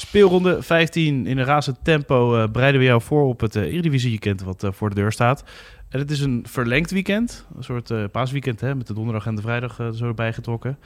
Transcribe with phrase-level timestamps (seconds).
[0.00, 4.10] Speelronde 15 in een razend tempo uh, bereiden we jou voor op het uh, Eredivisie
[4.10, 5.44] weekend wat uh, voor de deur staat.
[5.88, 9.42] En het is een verlengd weekend, een soort paasweekend hè, met de donderdag en de
[9.42, 10.78] vrijdag zo erbij getrokken.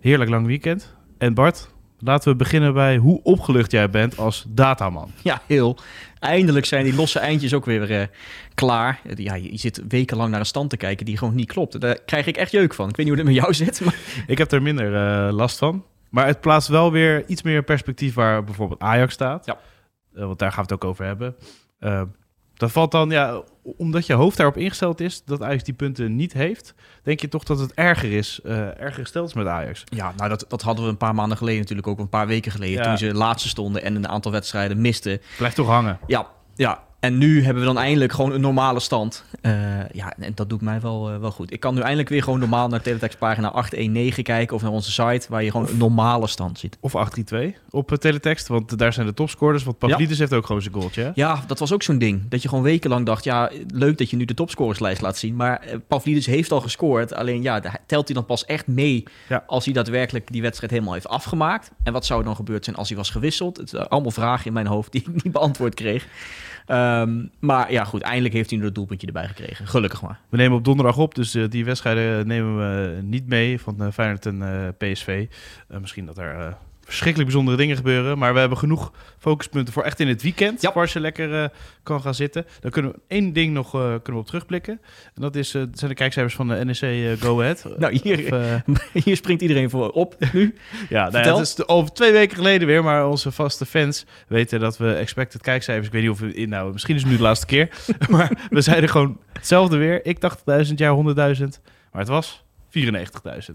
[0.00, 0.94] Heerlijk lang weekend.
[1.18, 5.10] En Bart, laten we beginnen bij hoe opgelucht jij bent als dataman.
[5.22, 5.78] Ja, heel.
[6.18, 8.10] Eindelijk zijn die losse eindjes ook weer
[8.54, 9.00] klaar.
[9.14, 11.80] Ja, je zit wekenlang naar een stand te kijken die gewoon niet klopt.
[11.80, 12.88] Daar krijg ik echt jeuk van.
[12.88, 13.80] Ik weet niet hoe het met jou zit.
[13.84, 13.96] Maar...
[14.26, 14.92] Ik heb er minder
[15.32, 15.84] last van.
[16.12, 19.46] Maar het plaatst wel weer iets meer perspectief waar bijvoorbeeld Ajax staat.
[19.46, 19.58] Ja.
[20.14, 21.36] Uh, want daar gaan we het ook over hebben.
[21.80, 22.02] Uh,
[22.54, 26.32] dat valt dan, ja, omdat je hoofd daarop ingesteld is dat Ajax die punten niet
[26.32, 29.84] heeft, denk je toch dat het erger is, uh, erger gesteld is met Ajax.
[29.84, 32.52] Ja, nou dat, dat hadden we een paar maanden geleden natuurlijk ook, een paar weken
[32.52, 32.82] geleden, ja.
[32.82, 35.20] toen ze laatste stonden en een aantal wedstrijden misten.
[35.36, 35.98] Blijft toch hangen.
[36.06, 39.24] Ja, ja, en nu hebben we dan eindelijk gewoon een normale stand.
[39.42, 39.52] Uh,
[39.92, 41.52] ja, en dat doet mij wel, uh, wel goed.
[41.52, 44.56] Ik kan nu eindelijk weer gewoon normaal naar Teletext pagina 819 kijken...
[44.56, 46.78] of naar onze site, waar je gewoon een normale stand ziet.
[46.80, 49.64] Of 832 op Teletext, want daar zijn de topscorers.
[49.64, 50.20] Want Pavlidis ja.
[50.20, 51.12] heeft ook gewoon zijn goaltje.
[51.14, 52.28] Ja, dat was ook zo'n ding.
[52.28, 53.24] Dat je gewoon wekenlang dacht...
[53.24, 55.36] ja, leuk dat je nu de topscorerslijst laat zien...
[55.36, 57.14] maar Pavlidis heeft al gescoord.
[57.14, 59.04] Alleen ja, telt hij dan pas echt mee...
[59.28, 59.44] Ja.
[59.46, 61.70] als hij daadwerkelijk die wedstrijd helemaal heeft afgemaakt.
[61.82, 63.56] En wat zou er dan gebeurd zijn als hij was gewisseld?
[63.56, 66.06] Het zijn allemaal vragen in mijn hoofd die ik niet beantwoord kreeg.
[66.66, 69.66] Um, maar ja, goed, eindelijk heeft hij dat doelpuntje erbij gekregen.
[69.66, 70.20] Gelukkig maar.
[70.28, 73.90] We nemen op donderdag op, dus uh, die wedstrijden nemen we niet mee van uh,
[73.92, 75.26] Feyenoord en PSV.
[75.68, 78.18] misschien dat er verschrikkelijk bijzondere dingen gebeuren.
[78.18, 80.62] Maar we hebben genoeg focuspunten voor echt in het weekend.
[80.62, 80.72] Ja.
[80.74, 81.44] Waar ze lekker uh,
[81.82, 82.46] kan gaan zitten.
[82.60, 84.80] Dan kunnen we één ding nog uh, kunnen we op terugblikken.
[85.14, 87.64] En dat is, uh, zijn de kijkcijfers van de NEC Go Ahead.
[87.78, 88.34] Nou, hier,
[88.66, 90.54] of, hier springt iedereen voor op nu.
[90.88, 92.84] ja, nou ja, het is over twee weken geleden weer.
[92.84, 95.86] Maar onze vaste fans weten dat we expected kijkcijfers...
[95.86, 96.72] Ik weet niet of we inhouden.
[96.72, 97.68] Misschien is het nu de laatste keer.
[98.08, 100.06] maar we zeiden gewoon hetzelfde weer.
[100.06, 101.02] Ik dacht 1000 jaar 100.000.
[101.92, 102.44] Maar het was
[102.78, 102.80] 94.000.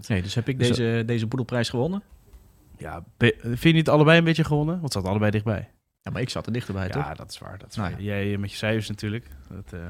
[0.08, 2.02] Nee, dus heb ik dus, deze, deze boedelprijs gewonnen?
[2.78, 3.04] Ja,
[3.42, 4.80] vind je niet allebei een beetje gewonnen?
[4.80, 5.70] Want het zat allebei dichtbij.
[6.02, 7.04] Ja, maar ik zat er dichterbij, ja, toch?
[7.04, 7.58] Ja, dat is waar.
[7.58, 8.02] Dat is nou, waar.
[8.02, 9.26] Jij met je cijfers natuurlijk.
[9.48, 9.80] Dat, uh,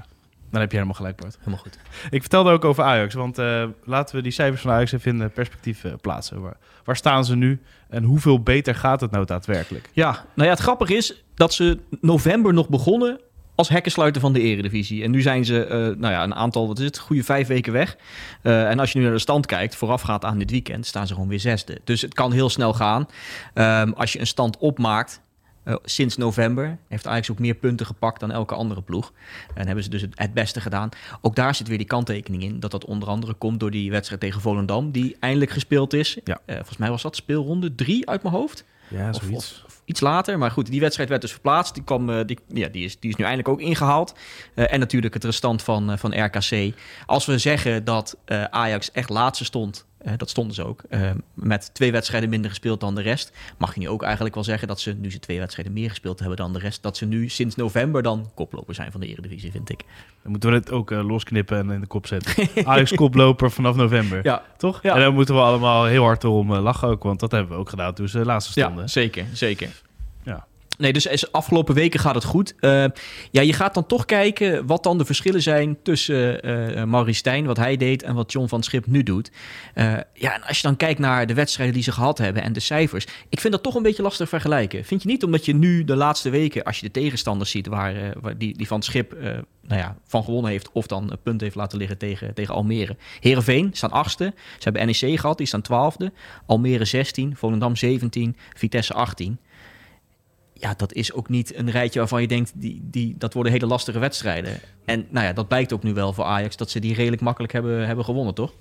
[0.50, 1.37] dan heb je helemaal gelijk, Bart.
[1.38, 1.78] Helemaal goed.
[2.10, 5.31] Ik vertelde ook over Ajax, want uh, laten we die cijfers van Ajax even in
[5.31, 6.41] perspectief uh, plaatsen.
[6.41, 9.91] Waar, waar, staan ze nu en hoeveel beter gaat het nou daadwerkelijk?
[9.93, 13.20] Ja, nou ja, het grappige is dat ze november nog begonnen
[13.59, 15.03] als hekkensluiter van de eredivisie.
[15.03, 17.73] En nu zijn ze, uh, nou ja, een aantal, wat is het, goede vijf weken
[17.73, 17.97] weg.
[18.43, 21.13] Uh, en als je nu naar de stand kijkt, voorafgaat aan dit weekend, staan ze
[21.15, 21.81] gewoon weer zesde.
[21.85, 23.09] Dus het kan heel snel gaan.
[23.55, 25.21] Um, als je een stand opmaakt,
[25.65, 29.13] uh, sinds november heeft Ajax ook meer punten gepakt dan elke andere ploeg.
[29.55, 30.89] En hebben ze dus het, het, beste gedaan.
[31.21, 32.61] Ook daar zit weer die kanttekening in.
[32.61, 36.19] Dat dat onder andere komt door die wedstrijd tegen Volendam, die eindelijk gespeeld is.
[36.25, 36.41] Ja.
[36.47, 38.65] volgens mij was dat speelronde drie uit mijn hoofd.
[38.88, 39.10] Ja.
[39.10, 40.38] Of, of iets later.
[40.38, 41.75] Maar goed, die wedstrijd werd dus verplaatst.
[41.75, 44.15] Die, kwam, uh, die, ja, die, is, die is nu eindelijk ook ingehaald.
[44.54, 46.75] Uh, en natuurlijk het restant van, uh, van RKC.
[47.06, 48.16] Als we zeggen dat
[48.50, 49.87] Ajax echt laatste stond...
[50.17, 50.83] dat stonden ze ook.
[51.35, 53.33] met twee wedstrijden minder gespeeld dan de rest.
[53.59, 56.19] Mag je nu ook eigenlijk wel zeggen dat ze, nu ze twee wedstrijden meer gespeeld
[56.19, 59.51] hebben dan de rest, dat ze nu sinds november dan koploper zijn van de Eredivisie,
[59.51, 59.85] vind ik.
[60.23, 62.49] Dan moeten we het ook losknippen en in de kop zetten.
[62.67, 64.21] Ajax koploper vanaf november.
[64.23, 64.43] Ja.
[64.57, 64.83] Toch?
[64.83, 64.95] Ja.
[64.95, 67.69] En dan moeten we allemaal heel hard erom lachen ook, want dat hebben we ook
[67.69, 68.83] gedaan toen ze laatste stonden.
[68.83, 69.69] Ja, zeker, zeker.
[70.78, 72.55] Nee, dus afgelopen weken gaat het goed.
[72.61, 72.84] Uh,
[73.31, 77.47] ja, je gaat dan toch kijken wat dan de verschillen zijn tussen uh, Maurice Stijn,
[77.47, 79.31] wat hij deed, en wat John van Schip nu doet.
[80.15, 82.61] Ja, en als je dan kijkt naar de wedstrijden die ze gehad hebben en de
[82.61, 84.84] cijfers, ik vind dat toch een beetje lastig vergelijken.
[84.84, 85.25] Vind je niet?
[85.25, 88.67] Omdat je nu de laatste weken, als je de tegenstanders ziet waar, waar die, die
[88.67, 89.17] van Schip
[89.69, 92.97] nou ja, van gewonnen heeft of dan een punt heeft laten liggen tegen, tegen Almere.
[93.21, 94.33] Herenveen staan achtste.
[94.37, 96.12] Ze hebben NEC gehad, die staan twaalfde.
[96.47, 99.38] Almere 16, Volendam 17, Vitesse 18
[100.59, 103.67] ja, dat is ook niet een rijtje waarvan je denkt, die, die, dat worden hele
[103.67, 104.61] lastige wedstrijden.
[104.85, 107.53] En nou ja, dat blijkt ook nu wel voor Ajax, dat ze die redelijk makkelijk
[107.53, 108.53] hebben, hebben gewonnen, toch?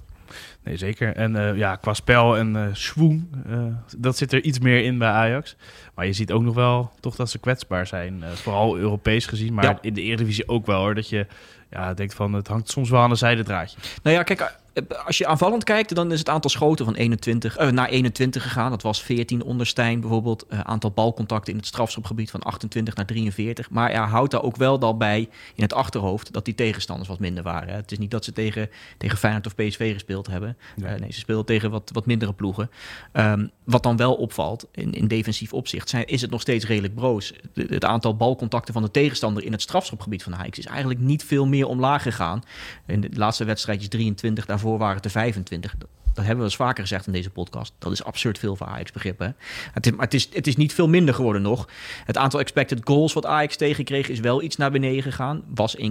[0.63, 1.15] Nee, zeker.
[1.15, 3.65] En uh, ja, qua spel en uh, swoon, uh,
[3.97, 5.55] dat zit er iets meer in bij Ajax.
[5.95, 8.23] Maar je ziet ook nog wel toch dat ze kwetsbaar zijn.
[8.33, 9.77] vooral Europees gezien, maar Ja.
[9.81, 10.95] in de Eredivisie ook wel hoor.
[10.95, 11.27] Dat je
[11.69, 13.77] ja, denkt van het hangt soms wel aan een zijdendraadje.
[14.03, 14.47] Nou ja, kijk, eh,
[15.05, 18.71] als je aanvallend kijkt, dan is het aantal schoten van 21 eh, naar 21 gegaan.
[18.71, 20.45] Dat was 14 onder Stijn bijvoorbeeld.
[20.49, 23.69] Uh, aantal balcontacten in het strafschopgebied van 28 naar 43.
[23.69, 27.19] Maar ja, houdt daar ook wel dan bij in het achterhoofd dat die tegenstanders wat
[27.19, 27.75] minder waren.
[27.75, 30.57] Het is niet dat ze tegen, tegen Feyenoord of PSV gespeeld hebben.
[30.75, 32.69] nee, ze speelden tegen wat, wat mindere ploegen.
[33.13, 36.95] Um, wat dan wel opvalt in, in defensief opzicht, zijn, is het nog steeds redelijk
[36.95, 37.33] broos.
[37.53, 41.45] het aantal balcontacten van de tegenstander in het strafschopgebied van Ajax is eigenlijk niet veel
[41.45, 42.43] meer omlaag gegaan.
[42.85, 45.75] In de laatste wedstrijdjes 23 daarvoor waren het er 25.
[45.77, 45.89] Dat
[46.23, 47.73] hebben we eens vaker gezegd in deze podcast.
[47.79, 49.35] Dat is absurd veel voor Ajax begrippen.
[49.71, 51.67] Het is, maar het is, het is niet veel minder geworden nog.
[52.05, 55.43] Het aantal expected goals wat Ajax tegenkreeg is wel iets naar beneden gegaan.
[55.55, 55.83] Was 1,8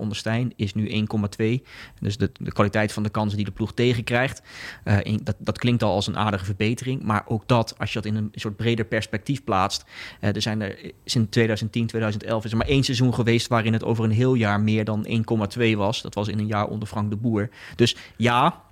[0.00, 1.06] onder Stijn, is nu
[1.38, 1.62] 1,2.
[2.00, 4.42] Dus de, de kwaliteit van de kansen die de ploeg tegenkrijgt,
[4.84, 7.02] uh, dat, dat klinkt al als een aardige verbetering.
[7.02, 9.84] Maar ook dat, als je dat in een soort breder perspectief plaatst.
[10.20, 13.84] Uh, er zijn er sinds 2010, 2011 is er maar één seizoen geweest waarin het
[13.84, 15.06] over een heel jaar meer dan
[15.58, 16.02] 1,2 was.
[16.02, 17.48] Dat was in een jaar onder Frank de Boer.
[17.76, 18.62] Dus ja,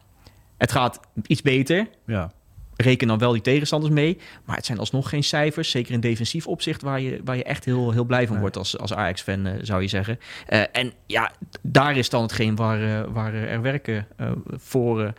[0.58, 1.88] het gaat iets beter.
[2.06, 2.32] Ja.
[2.76, 4.18] Reken dan wel die tegenstanders mee.
[4.44, 5.70] Maar het zijn alsnog geen cijfers.
[5.70, 8.78] Zeker in defensief opzicht waar je, waar je echt heel, heel blij van wordt als,
[8.78, 10.18] als Ajax-fan, uh, zou je zeggen.
[10.48, 11.32] Uh, en ja,
[11.62, 14.06] daar is dan hetgeen waar, uh, waar er werken
[14.46, 15.12] voor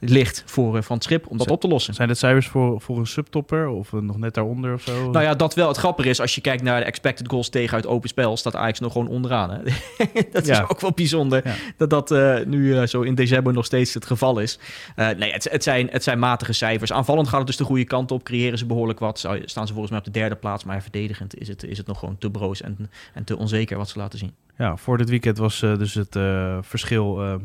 [0.00, 1.94] ligt voor uh, Van Schip om dat op te lossen.
[1.94, 5.10] Zijn het cijfers voor, voor een subtopper of uh, nog net daaronder of zo?
[5.10, 5.68] Nou ja, dat wel.
[5.68, 8.56] Het grappige is, als je kijkt naar de expected goals tegen uit open spel, staat
[8.56, 9.50] Ajax nog gewoon onderaan.
[9.50, 9.58] Hè?
[10.32, 10.62] dat ja.
[10.62, 11.54] is ook wel bijzonder ja.
[11.76, 14.58] dat dat uh, nu zo in december nog steeds het geval is.
[14.96, 16.92] nee, het, het, zijn, het zijn matige cijfers.
[16.92, 19.18] Aanvallend gaat het dus de goede kant op, creëren ze behoorlijk wat.
[19.44, 21.98] Staan ze volgens mij op de derde plaats, maar verdedigend is het, is het nog
[21.98, 24.32] gewoon te broos en, en te onzeker wat ze laten zien.
[24.58, 26.18] Ja, voor dit weekend was dus het
[26.60, 27.38] verschil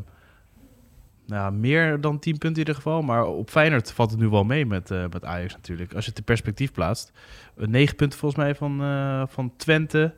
[1.26, 3.02] nou, meer dan 10 punten in ieder geval.
[3.02, 5.94] Maar op Feyenoord valt het nu wel mee met, uh, met Ajax natuurlijk.
[5.94, 7.12] Als je het perspectief plaatst.
[7.56, 10.14] 9 punten volgens mij van, uh, van Twente.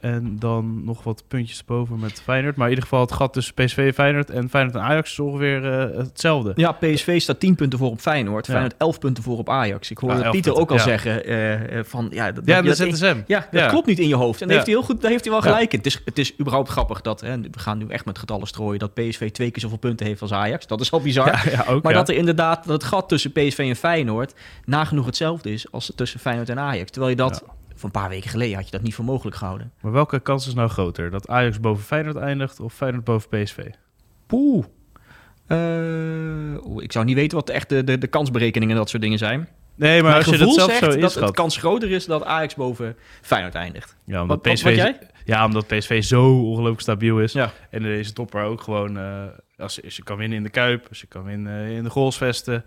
[0.00, 2.56] En dan nog wat puntjes boven met Feyenoord.
[2.56, 5.20] Maar in ieder geval het gat tussen PSV en Feyenoord en Feyenoord en Ajax is
[5.20, 6.52] ongeveer uh, hetzelfde.
[6.54, 8.46] Ja, PSV staat 10 punten voor op Feyenoord.
[8.46, 8.52] Ja.
[8.52, 9.90] Feyenoord 11 punten voor op Ajax.
[9.90, 10.82] Ik hoorde ja, Pieter ook al ja.
[10.82, 12.08] zeggen uh, van...
[12.10, 13.20] Ja, dat, ja, dat, dat ZSM.
[13.26, 14.40] Ja, dat klopt niet in je hoofd.
[14.40, 15.78] En daar heeft hij heel goed, daar heeft hij wel gelijk in.
[15.78, 17.20] Het is, het is überhaupt grappig dat...
[17.20, 18.78] Hè, we gaan nu echt met getallen strooien...
[18.78, 20.66] dat PSV twee keer zoveel punten heeft als Ajax.
[20.66, 21.64] Dat is al bizar.
[21.68, 24.34] ook, maar dat er inderdaad dat het gat tussen PSV en Feyenoord...
[24.64, 26.90] nagenoeg hetzelfde is als tussen Feyenoord en Ajax.
[26.90, 27.44] Terwijl je dat
[27.80, 29.72] voor een paar weken geleden had je dat niet voor mogelijk gehouden.
[29.80, 31.10] Maar welke kans is nou groter?
[31.10, 33.66] Dat Ajax boven Feyenoord eindigt of Feyenoord boven PSV?
[34.26, 34.64] Poeh.
[35.48, 39.18] Uh, ik zou niet weten wat echt de, de, de kansberekeningen en dat soort dingen
[39.18, 39.48] zijn.
[39.74, 42.96] Nee, maar als je dat zelf zo dat het kans groter is dat Ajax boven
[43.20, 43.96] Feyenoord eindigt.
[44.04, 44.98] Ja, omdat wat, PSV, wat, jij?
[45.24, 47.32] Ja, omdat PSV zo ongelooflijk stabiel is.
[47.32, 47.52] Ja.
[47.70, 48.96] En deze topper ook gewoon...
[48.96, 49.24] Uh,
[49.58, 52.64] als, als, je kan winnen in de Kuip, als je kan winnen in de goalsvesten...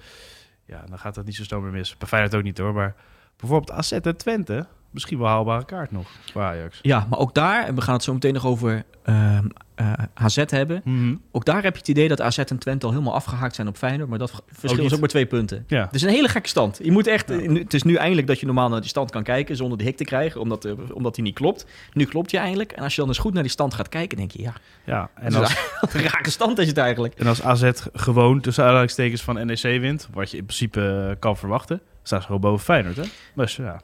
[0.65, 1.97] Ja, dan gaat dat niet zo snel meer mis.
[1.97, 2.95] Bij Feyenoord ook niet hoor, maar...
[3.37, 6.79] Bijvoorbeeld AZ en Twente misschien wel haalbare kaart nog voor Ajax.
[6.81, 9.37] Ja, maar ook daar, en we gaan het zo meteen nog over uh,
[9.81, 10.81] uh, AZ hebben.
[10.83, 11.21] Mm -hmm.
[11.31, 13.77] Ook daar heb je het idee dat AZ en Twente al helemaal afgehaakt zijn op
[13.77, 14.09] Feyenoord.
[14.09, 15.63] Maar dat verschil is ook maar twee punten.
[15.67, 15.85] Ja.
[15.85, 16.79] Het is een hele gekke stand.
[16.83, 17.53] Je moet echt, ja.
[17.53, 19.97] Het is nu eindelijk dat je normaal naar die stand kan kijken zonder de hik
[19.97, 20.41] te krijgen.
[20.41, 21.65] Omdat, uh, omdat die niet klopt.
[21.93, 22.71] Nu klopt je eindelijk.
[22.71, 24.53] En als je dan eens goed naar die stand gaat kijken, denk je ja.
[24.83, 25.55] Ja, en als,
[25.93, 27.13] een rake stand is het eigenlijk.
[27.13, 31.81] En als AZ gewoon tussen aanhalingstekens van NEC wint, wat je in principe kan verwachten,
[32.03, 32.95] staan ze gewoon boven Feyenoord.
[32.95, 33.03] Hè?
[33.35, 33.81] Dus ja.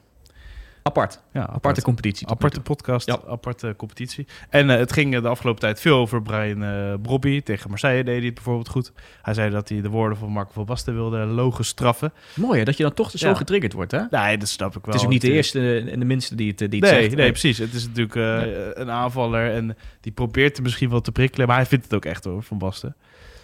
[0.89, 1.21] Apart.
[1.33, 1.55] Ja, apart.
[1.55, 2.27] aparte competitie.
[2.27, 3.19] Aparte podcast, ja.
[3.27, 4.27] aparte competitie.
[4.49, 7.41] En uh, het ging de afgelopen tijd veel over Brian uh, Brobby.
[7.41, 8.91] Tegen Marseille deed hij het bijvoorbeeld goed.
[9.21, 12.13] Hij zei dat hij de woorden van Marco van Basten wilde logen straffen.
[12.35, 14.01] Mooi hè, dat je dan toch zo getriggerd wordt hè?
[14.09, 14.93] Nee, dat snap ik wel.
[14.93, 17.15] Het is ook niet de eerste en de minste die het, die het nee, zegt.
[17.15, 17.57] Nee, precies.
[17.57, 18.75] Het is natuurlijk uh, nee.
[18.75, 21.47] een aanvaller en die probeert er misschien wel te prikkelen.
[21.47, 22.95] Maar hij vindt het ook echt hoor, van Basten.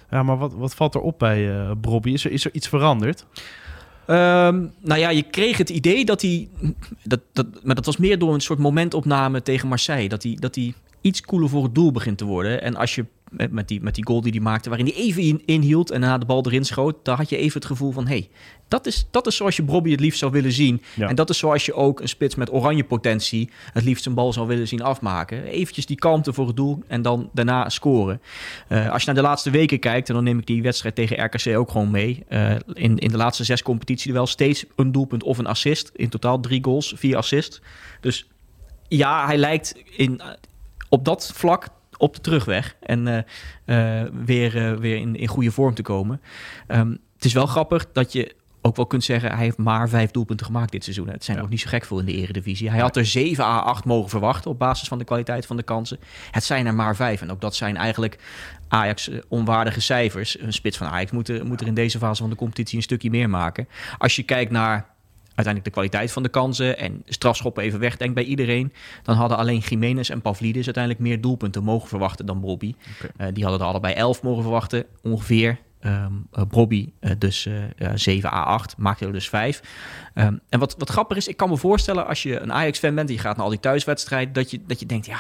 [0.10, 2.12] Ja, maar wat, wat valt erop bij uh, Brobby?
[2.12, 3.26] Is er, is er iets veranderd?
[4.08, 6.48] Um, nou ja, je kreeg het idee dat hij.
[7.04, 10.10] Dat, dat, maar dat was meer door een soort momentopname tegen Marseille.
[10.10, 12.62] Dat hij, dat hij iets cooler voor het doel begint te worden.
[12.62, 13.06] En als je
[13.50, 16.18] met die, met die goal die hij maakte, waarin hij even in, inhield en daarna
[16.18, 18.30] de bal erin schoot, dan had je even het gevoel van: hé, hey,
[18.68, 20.82] dat, is, dat is zoals je Bobby het liefst zou willen zien.
[20.96, 21.08] Ja.
[21.08, 24.34] En dat is zoals je ook een spits met oranje potentie het liefst zijn bal
[24.34, 25.44] zou willen zien afmaken.
[25.44, 28.22] Eventjes die kalmte voor het doel en dan daarna scoren.
[28.70, 31.24] Uh, als je naar de laatste weken kijkt, en dan neem ik die wedstrijd tegen
[31.26, 32.24] RKC ook gewoon mee.
[32.30, 35.92] Uh, in, in de laatste zes competitie wel steeds een doelpunt of een assist.
[35.96, 37.62] In totaal drie goals, vier assists.
[38.02, 38.28] Dus
[38.88, 40.22] ja, hij lijkt in,
[40.90, 43.18] op dat vlak op de terugweg en uh,
[43.66, 46.22] uh, weer, uh, weer in, in goede vorm te komen.
[46.68, 48.36] Um, het is wel grappig dat je
[48.66, 51.10] ook wel kunt zeggen, hij heeft maar vijf doelpunten gemaakt dit seizoen.
[51.10, 51.44] Het zijn ja.
[51.44, 52.70] ook niet zo gek veel in de eredivisie.
[52.70, 55.64] Hij had er 7 à 8 mogen verwachten op basis van de kwaliteit van de
[55.64, 56.00] kansen.
[56.32, 57.22] Het zijn er maar vijf.
[57.22, 58.20] En ook dat zijn eigenlijk
[58.68, 60.40] Ajax onwaardige cijfers.
[60.40, 62.84] Een spits van Ajax moet er, moet er in deze fase van de competitie een
[62.84, 63.68] stukje meer maken.
[63.98, 64.95] Als je kijkt naar
[65.36, 68.74] uiteindelijk de kwaliteit van de kansen en strafschoppen even wegdenkt bij iedereen,
[69.04, 72.76] dan hadden alleen Jiménez en Pavlidis uiteindelijk meer doelpunten mogen verwachten dan Bobby.
[73.18, 75.58] Eh, die hadden er allebei 11 mogen verwachten, ongeveer.
[75.86, 76.06] Eh,
[76.50, 79.62] Bobby eh, dus eh, ja, 7 à 8, maakte er dus 5.
[80.14, 83.10] Ehm, en wat, wat grappig is, ik kan me voorstellen als je een Ajax-fan bent
[83.10, 85.20] en je gaat naar al die thuiswedstrijden, dat je, dat je denkt, ja,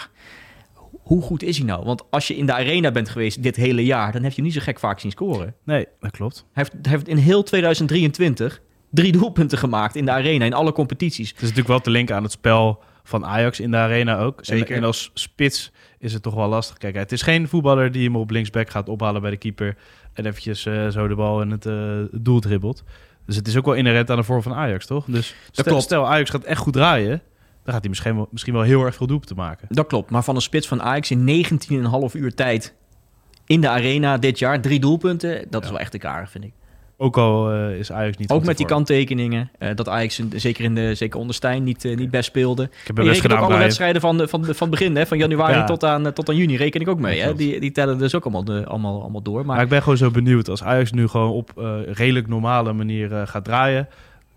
[0.91, 1.85] hoe goed is hij nou?
[1.85, 4.53] Want als je in de arena bent geweest dit hele jaar, dan heb je niet
[4.53, 5.55] zo gek vaak zien scoren.
[5.63, 6.45] Nee, dat klopt.
[6.53, 8.61] Hij heeft, hij heeft in heel 2023
[8.95, 11.27] drie doelpunten gemaakt in de arena, in alle competities.
[11.27, 14.39] Het is natuurlijk wel te linken aan het spel van Ajax in de arena ook.
[14.41, 14.69] Zeker.
[14.69, 16.77] En, en als spits is het toch wel lastig.
[16.77, 19.77] Kijk, het is geen voetballer die hem op linksback gaat ophalen bij de keeper...
[20.13, 21.75] en eventjes eh, zo de bal in het eh,
[22.11, 22.83] doel dribbelt.
[23.25, 25.05] Dus het is ook wel inherent aan de vorm van Ajax, toch?
[25.05, 25.83] Dus stel, klopt.
[25.83, 27.21] stel Ajax gaat echt goed draaien...
[27.63, 29.67] dan gaat hij misschien wel, misschien wel heel erg veel doelpunten maken.
[29.69, 32.73] Dat klopt, maar van een spits van Ajax in 19,5 uur tijd
[33.45, 36.53] in de arena dit jaar, drie doelpunten, dat is wel echt te karig, vind ik.
[36.97, 40.63] Ook al eh, is Ajax niet Ook met die kanttekeningen, eh, dat Ajax in- zeker,
[40.63, 42.63] in de, zeker onder Stijn niet, eh, niet best speelde.
[42.63, 45.63] Ik heb best ook alle wedstrijden van, van, van begin, hè, van januari Ja.
[45.63, 47.19] tot, aan, tot aan juni, reken ik ook mee.
[47.21, 47.35] Hè?
[47.35, 49.45] Die, die tellen dus ook allemaal, de, allemaal, allemaal door.
[49.45, 51.51] Maar Maar ik ben gewoon zo benieuwd als Ajax nu gewoon op
[51.91, 53.87] redelijk normale manier gaat draaien.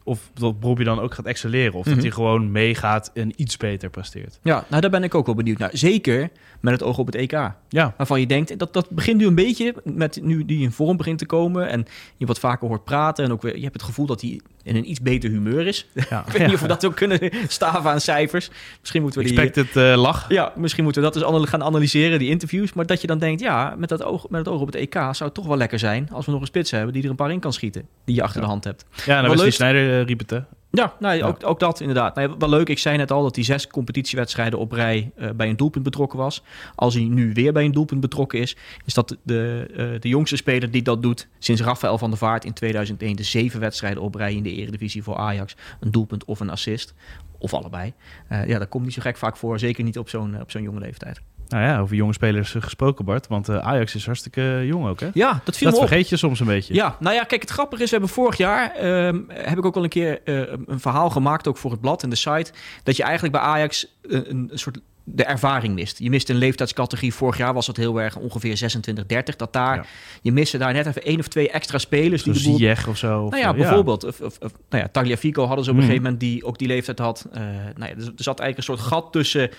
[0.04, 1.72] Of dat Bobby dan ook gaat excelleren.
[1.74, 1.94] Of Mhm.
[1.94, 4.38] dat hij gewoon meegaat en iets beter presteert.
[4.42, 5.70] ja, nou, daar ben ik ook wel benieuwd naar.
[5.72, 6.28] Zeker
[6.60, 7.50] met het oog op het EK.
[7.68, 10.96] Ja, Waarvan je denkt, dat, dat begint nu een beetje met nu die in vorm
[10.96, 11.68] begint te komen.
[11.68, 11.86] En
[12.16, 13.24] je wat vaker hoort praten.
[13.24, 15.86] En ook weer, je hebt het gevoel dat hij in een iets beter humeur is.
[16.10, 16.24] ja.
[16.26, 18.50] Ik weet niet of we dat ook kunnen staven aan cijfers.
[18.80, 19.38] Misschien moeten we die...
[19.40, 20.24] Expected eh, lach.
[20.28, 22.72] Ja, misschien moeten we dat dus anal- gaan analyseren, die interviews.
[22.72, 24.92] Maar dat je dan denkt, ja, met, dat oog, met het oog op het EK
[24.94, 26.08] zou het toch wel lekker zijn...
[26.12, 27.86] als we nog een spits hebben die er een paar in kan schieten.
[28.04, 28.44] Die je achter Ja.
[28.46, 28.84] de hand hebt.
[29.06, 29.54] Ja, nou Wel Wesley leuk.
[29.54, 30.38] Snijder eh, riep het, hè?
[30.70, 30.96] Ja.
[31.22, 32.16] Ook, ook dat inderdaad.
[32.16, 35.48] Ja, wel leuk, ik zei net al dat hij zes competitiewedstrijden op rij eh, bij
[35.48, 36.42] een doelpunt betrokken was.
[36.74, 40.36] Als hij nu weer bij een doelpunt betrokken is, is dat de, eh, de jongste
[40.36, 43.16] speler die dat doet sinds Rafael van der Vaart in 2001.
[43.16, 45.56] De zeven wedstrijden op rij in de Eredivisie voor Ajax.
[45.80, 46.94] Een doelpunt of een assist.
[47.38, 47.92] Of allebei.
[48.28, 49.58] Eh, ja, dat komt niet zo gek vaak voor.
[49.58, 51.20] Zeker niet op zo'n op zo'n jonge leeftijd.
[51.48, 53.26] Nou ja, over jonge spelers eh, gesproken, Bart.
[53.28, 55.08] Want eh, Ajax is hartstikke jong ook, hè?
[55.14, 55.88] Ja, dat viel Dat me op.
[55.88, 56.74] vergeet je soms een beetje.
[56.74, 59.76] Ja, nou ja, kijk, het grappige is, we hebben vorig jaar, ehm, heb ik ook
[59.76, 60.36] al een keer eh,
[60.66, 62.52] een verhaal gemaakt, ook voor het blad en de site,
[62.82, 64.78] dat je eigenlijk bij Ajax een, een soort
[65.10, 65.98] de ervaring mist.
[65.98, 67.14] Je mist een leeftijdscategorie.
[67.14, 69.36] Vorig jaar was dat heel erg ongeveer 26, 30.
[69.36, 69.84] Dat daar, Ja.
[70.22, 72.22] je miste daar net even één of twee extra spelers.
[72.22, 73.22] Zo'n Die de boel Ziyech of zo.
[73.22, 74.04] of, nou ja, eh, bijvoorbeeld.
[74.04, 75.90] Of, of, of, nou ja, Tagliafico hadden ze op een Mhm.
[75.92, 77.26] gegeven moment die ook die leeftijd had.
[77.32, 77.40] Eh,
[77.76, 79.50] nou ja, er zat eigenlijk een soort gat tussen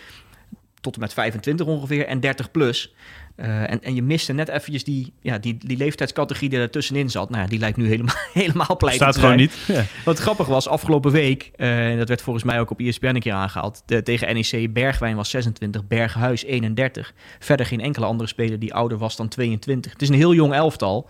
[0.82, 2.94] tot en met 25 ongeveer en 30 plus.
[3.36, 7.10] Eh, en, en je miste net eventjes die, ja, die, die leeftijdscategorie die er tussenin
[7.10, 7.30] zat.
[7.30, 9.54] Nou ja, die lijkt nu helemaal, helemaal pleiten Staat gewoon niet.
[9.68, 9.84] Ja.
[10.06, 13.34] Wat grappig was, afgelopen week, eh, dat werd volgens mij ook op ESPN een keer
[13.34, 13.84] aangehaald.
[13.86, 17.14] De, tegen NEC Bergwijn was 26, Berghuis 31.
[17.40, 19.92] Verder geen enkele andere speler die ouder was dan 22.
[19.92, 21.10] Het is een heel jong elftal.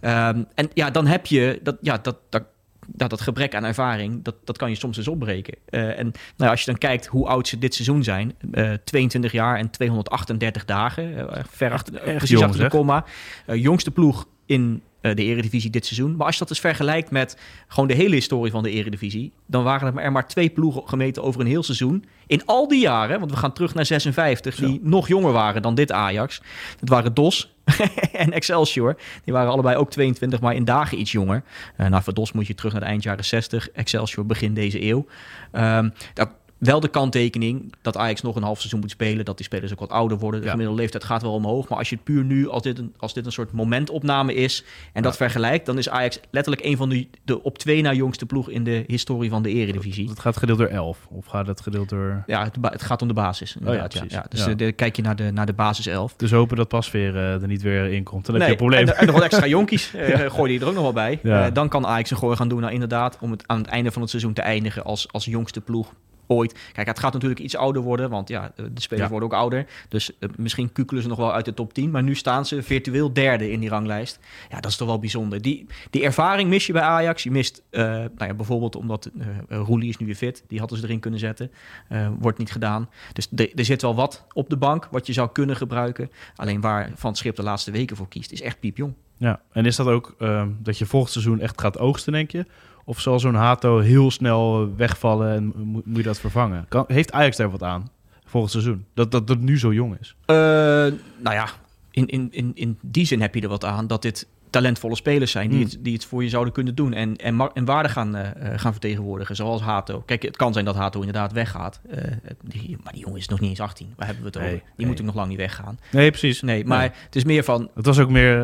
[0.00, 2.42] Ehm, en ja, dan heb je dat, ja, dat, dat,
[2.92, 5.54] dat, dat gebrek aan ervaring, dat, dat kan je soms eens opbreken.
[5.64, 8.72] Eh, en nou ja, als je dan kijkt hoe oud ze dit seizoen zijn, eh
[8.84, 13.04] 22 jaar en 238 dagen, eh, ver achter, echt precies jong, achter de komma.
[13.46, 16.16] Eh, jongste ploeg in eh, de Eredivisie dit seizoen.
[16.16, 17.36] Maar als je dat eens vergelijkt met
[17.68, 21.40] gewoon de hele historie van de Eredivisie, dan waren er maar twee ploegen gemeten over
[21.40, 22.04] een heel seizoen.
[22.26, 24.66] In al die jaren, want we gaan terug naar 56, Zo.
[24.66, 26.42] die nog jonger waren dan dit Ajax.
[26.80, 27.54] Dat waren DOS
[28.12, 28.96] en Excelsior.
[29.24, 31.42] Die waren allebei ook 22, maar in dagen iets jonger.
[31.76, 34.84] Eh nou, voor DOS moet je terug naar de eind jaren 60, Excelsior begin deze
[34.84, 35.06] eeuw.
[35.52, 39.24] Ehm, dat, wel de kanttekening dat Ajax nog een half seizoen moet spelen.
[39.24, 40.40] Dat die spelers ook wat ouder worden.
[40.40, 40.50] De Ja.
[40.52, 41.68] gemiddelde leeftijd gaat wel omhoog.
[41.68, 44.64] Maar als je het puur nu, als dit een, als dit een soort momentopname is...
[44.92, 45.66] en dat vergelijkt...
[45.66, 48.48] dan is Ajax letterlijk een van de, de op twee na jongste ploeg...
[48.50, 50.08] in de historie van de eredivisie.
[50.08, 51.06] Het gaat gedeeld door 11.
[51.10, 52.22] Of gaat het gedeeld door...
[52.26, 53.56] Ja, het, gaat om de basis.
[53.56, 54.24] Inderdaad, ja.
[54.28, 56.14] Dus eh, de, kijk je naar de, naar de basis 11.
[56.16, 58.26] Dus hopen dat Pasveer eh er niet weer in komt.
[58.26, 58.88] Dan heb Nee, je een probleem.
[58.88, 59.94] En, en nog wat extra jonkies.
[59.94, 61.50] eh gooi je er ook nog wel bij.
[61.52, 62.60] Dan kan Ajax een gooi gaan doen.
[62.60, 65.60] Nou, inderdaad, om het aan het einde van het seizoen te eindigen als, als jongste
[65.60, 65.92] ploeg
[66.30, 66.58] ooit.
[66.72, 69.10] Kijk, het gaat natuurlijk iets ouder worden, want ja, de spelers Ja.
[69.10, 69.66] worden ook ouder.
[69.88, 71.90] Dus eh, misschien kukelen ze nog wel uit de top 10.
[71.90, 74.18] Maar nu staan ze virtueel derde in die ranglijst.
[74.48, 75.42] Ja, dat is toch wel bijzonder.
[75.42, 77.22] Die, die ervaring mis je bij Ajax.
[77.22, 80.44] Je mist eh, nou ja, bijvoorbeeld omdat eh eh, Roelie is nu weer fit.
[80.48, 81.50] Die hadden ze erin kunnen zetten.
[81.88, 82.88] Eh, wordt niet gedaan.
[83.12, 86.10] Dus de- er zit wel wat op de bank wat je zou kunnen gebruiken.
[86.36, 88.94] Alleen waar Van het Schip de laatste weken voor kiest, is echt piepjong.
[89.16, 92.46] Ja, en is dat ook ehm, dat je volgend seizoen echt gaat oogsten, denk je?
[92.90, 96.66] Of zal zo'n Hato heel snel eh, wegvallen en moet, moet je dat vervangen?
[96.68, 97.90] Kan, heeft Ajax daar wat aan
[98.24, 98.84] volgend seizoen?
[98.94, 100.16] Dat dat het nu zo jong is.
[100.24, 101.48] Eh, nou ja,
[101.90, 105.30] in, in, in, in die zin heb je er wat aan dat dit talentvolle spelers
[105.30, 105.68] zijn die, Hmm.
[105.70, 108.58] het, die het voor je zouden kunnen doen en, en, en waarde gaan, eh, eh,
[108.60, 110.02] gaan vertegenwoordigen, zoals Hato.
[110.06, 112.02] Kijk, het kan zijn dat Hato inderdaad weggaat, eh,
[112.42, 113.92] die, maar die jongen is nog niet eens 18.
[113.96, 114.58] Waar hebben we het Nee, over?
[114.66, 114.86] Die nee.
[114.86, 115.78] moet ook nog lang niet weggaan.
[115.90, 116.42] Nee, precies.
[116.42, 118.34] Nee, maar het is meer van, Het was ook meer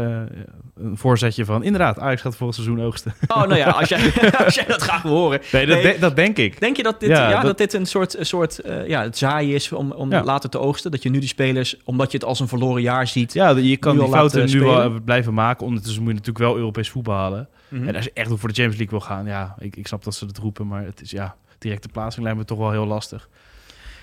[0.76, 1.62] een voorzetje van...
[1.62, 3.14] Inderdaad, Ajax gaat volgend seizoen oogsten.
[3.28, 4.12] oh nou ja, als jij,
[4.44, 5.40] als jij dat graag wil horen.
[5.52, 5.92] Nee, dat, Nee.
[5.94, 6.60] de- dat denk ik.
[6.60, 7.42] Denk je dat dit, Ja, ja, dat...
[7.44, 10.22] dat- dit een soort, een soort ja, het zaaien is om, om Ja.
[10.24, 10.90] later te oogsten?
[10.90, 13.32] Dat je nu die spelers, omdat je het als een verloren jaar ziet...
[13.32, 15.66] Ja, je kan die fouten nu wel blijven maken.
[15.98, 17.48] Ondertussen moet je natuurlijk wel Europees voetbal halen.
[17.68, 17.88] Mhm.
[17.88, 19.26] En als je echt voor de Champions League wil gaan...
[19.26, 20.66] Ja, ik, ik snap dat ze dat roepen.
[20.66, 21.36] Maar het is ja...
[21.58, 23.28] Directe plaatsing lijkt me toch wel heel lastig.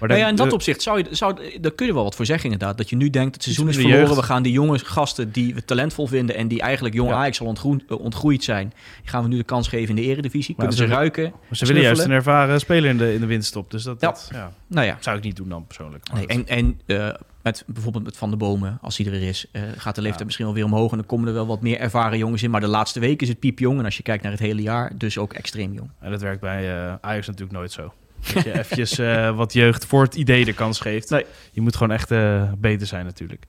[0.03, 2.15] Maar Nou ja, in dat de- opzicht zou je, zou, daar kun je wel wat
[2.15, 2.77] voor zeggen inderdaad.
[2.77, 4.15] Dat je nu denkt, het seizoen is verloren.
[4.15, 6.35] We gaan die jonge gasten die we talentvol vinden...
[6.35, 7.15] en die eigenlijk jong Ja.
[7.15, 8.73] Ajax al ontgroeid, eh, ontgroeid zijn...
[9.01, 10.55] die gaan we nu de kans geven in de eredivisie.
[10.57, 11.23] Maar Kunnen ze- ruiken.
[11.47, 13.71] Maar ze willen juist een ervaren speler in de, in de winststop.
[13.71, 14.07] Dus dat, Ja.
[14.07, 16.11] dat ja, Nou ja, zou ik niet doen dan persoonlijk.
[16.13, 17.09] Nee, en, en eh,
[17.43, 19.45] met, bijvoorbeeld met Van de Bomen, als hij er is...
[19.51, 20.25] eh, gaat de leeftijd Ja.
[20.25, 20.91] misschien wel weer omhoog...
[20.91, 22.51] en dan komen er wel wat meer ervaren jongens in.
[22.51, 23.79] Maar de laatste week is het piepjong.
[23.79, 25.89] En als je kijkt naar het hele jaar, dus ook extreem jong.
[25.99, 26.69] En dat werkt bij
[27.01, 27.93] Ajax natuurlijk nooit zo.
[28.33, 31.09] Dat je eventjes eh, wat jeugd voor het idee de kans geeft.
[31.09, 31.25] Nee.
[31.51, 33.45] Je moet gewoon echt eh, beter zijn natuurlijk.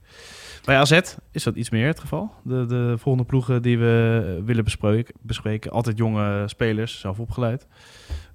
[0.63, 0.99] Bij AZ
[1.31, 2.31] is dat iets meer het geval.
[2.43, 5.71] De, de volgende ploegen die we eh, willen bespreken, bespreken.
[5.71, 7.67] Altijd jonge spelers, zelf opgeleid.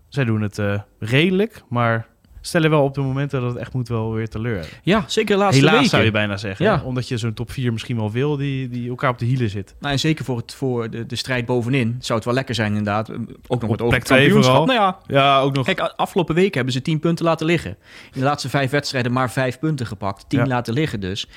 [0.08, 0.60] Zij doen het
[0.98, 2.06] redelijk, maar
[2.40, 4.68] stellen wel op de momenten dat het echt moet wel weer teleur.
[4.82, 5.90] Ja, zeker de laatste Helaas weken.
[5.90, 6.64] zou je bijna zeggen.
[6.64, 6.82] Ja.
[6.84, 9.74] Omdat je zo'n top 4 misschien wel wil die, die elkaar op de hielen zit.
[9.80, 12.68] Nou, en zeker voor, het, voor de, de strijd bovenin zou het wel lekker zijn
[12.68, 13.10] inderdaad.
[13.46, 14.66] Ook nog met over het kampioenschap.
[14.66, 15.64] Nou ja, Ja, ook nog.
[15.64, 17.70] Kijk, afgelopen week hebben ze 10 punten laten liggen.
[18.12, 20.24] In de laatste vijf wedstrijden maar vijf punten gepakt.
[20.28, 20.46] 10 Ja.
[20.46, 21.28] laten liggen dus.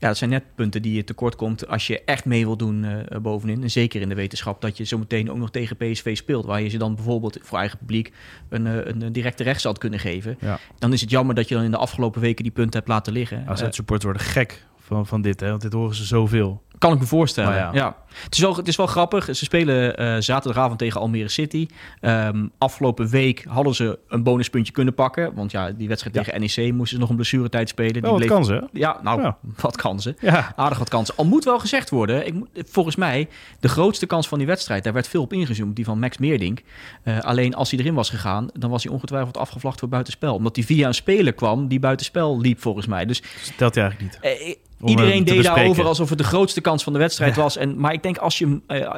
[0.00, 2.84] Ja, dat zijn net punten die je tekort komt als je echt mee wil doen
[2.84, 3.62] eh, bovenin.
[3.62, 6.44] En zeker in de wetenschap dat je zo meteen ook nog tegen PSV speelt.
[6.44, 8.12] Waar je ze dan bijvoorbeeld voor eigen publiek
[8.48, 10.36] een, eh, een, een directe rechts had kunnen geven.
[10.40, 10.47] Ja.
[10.78, 13.12] Dan is het jammer dat je dan in de afgelopen weken die punten hebt laten
[13.12, 13.42] liggen.
[13.42, 15.48] Eh, AZ-supporters worden gek van, van dit, hè?
[15.48, 16.62] want dit horen ze zoveel.
[16.78, 17.50] Kan ik me voorstellen.
[17.50, 17.70] Maar ja.
[17.72, 17.96] ja.
[18.24, 19.24] Het, is wel, het is wel grappig.
[19.24, 21.66] Ze spelen eh, zaterdagavond tegen Almere City.
[22.00, 25.34] Ehm, afgelopen week hadden ze een bonuspuntje kunnen pakken.
[25.34, 26.22] Want ja, die wedstrijd Ja.
[26.22, 28.02] tegen NEC moesten ze nog een blessuretijd spelen.
[28.02, 28.62] Wel wat bleef- kansen, hè?
[28.72, 29.36] Ja, nou, Ja.
[29.60, 30.16] wat kansen.
[30.20, 30.52] Ja.
[30.56, 31.14] Aardig wat kansen.
[31.16, 32.34] Al moet wel gezegd worden, ik,
[32.68, 33.28] volgens mij,
[33.60, 36.60] de grootste kans van die wedstrijd, daar werd veel op ingezoomd, die van Max Meerdink.
[37.02, 40.34] Eh, alleen als hij erin was gegaan, dan was hij ongetwijfeld afgevlacht voor buitenspel.
[40.34, 43.04] Omdat hij via een speler kwam die buitenspel liep, volgens mij.
[43.06, 44.58] Dus Dat telt hij eigenlijk niet.
[44.80, 47.42] Om iedereen deed daarover alsof het de grootste kans van de wedstrijd Ja.
[47.42, 47.56] was.
[47.56, 48.62] En, maar ik denk als je hem...
[48.66, 48.94] eh,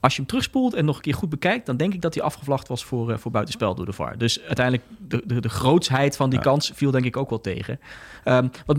[0.00, 2.22] als je hem terugspoelt en nog een keer goed bekijkt, dan denk ik dat hij
[2.22, 4.18] afgevlacht was voor, eh, voor buitenspel door de VAR.
[4.18, 6.44] Dus uiteindelijk, de, de, de grootsheid van die Ja.
[6.44, 7.80] kans viel denk ik ook wel tegen.
[8.24, 8.78] Ehm, wat,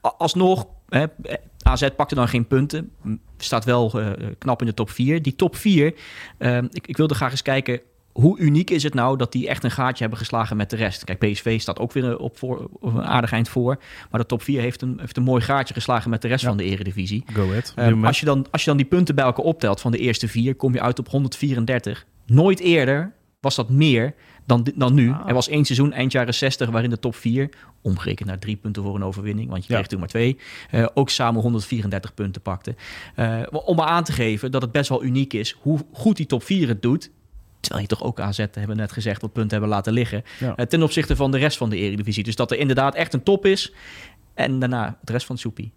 [0.00, 2.90] alsnog, hè, eh, AZ pakte dan geen punten.
[3.36, 4.00] Staat wel
[4.38, 5.22] knap in de top 4.
[5.22, 5.94] Die top 4,
[6.38, 7.80] ehm, ik, ik wilde graag eens kijken...
[8.12, 11.04] Hoe uniek is het nou dat die echt een gaatje hebben geslagen met de rest?
[11.04, 13.78] Kijk, PSV staat ook weer op, voor, op een aardig eind voor.
[14.10, 16.48] Maar de top 4 heeft een, heeft een mooi gaatje geslagen met de rest Ja.
[16.48, 17.24] van de eredivisie.
[17.32, 17.72] Go ahead.
[17.76, 20.28] Ehm, als, je dan, als je dan die punten bij elkaar optelt van de eerste
[20.28, 22.06] vier, kom je uit op 134.
[22.26, 24.14] Nooit eerder was dat meer
[24.46, 25.10] dan, dan nu.
[25.10, 25.28] Ah.
[25.28, 27.48] Er was één seizoen, eind jaren 60, waarin de top 4,
[27.82, 29.74] omgerekend naar drie punten voor een overwinning, want je Ja.
[29.78, 30.36] kreeg toen maar twee,
[30.70, 32.74] eh, ook samen 134 punten pakte.
[33.14, 36.26] Eh, om maar aan te geven dat het best wel uniek is hoe goed die
[36.26, 37.10] top 4 het doet.
[37.60, 40.24] Terwijl je toch ook AZ, hebben we net gezegd, wat punten hebben laten liggen.
[40.38, 40.56] Ja.
[40.56, 42.24] eh, ten opzichte van de rest van de eredivisie.
[42.24, 43.72] Dus dat er inderdaad echt een top is.
[44.34, 45.72] En daarna het rest van soepie.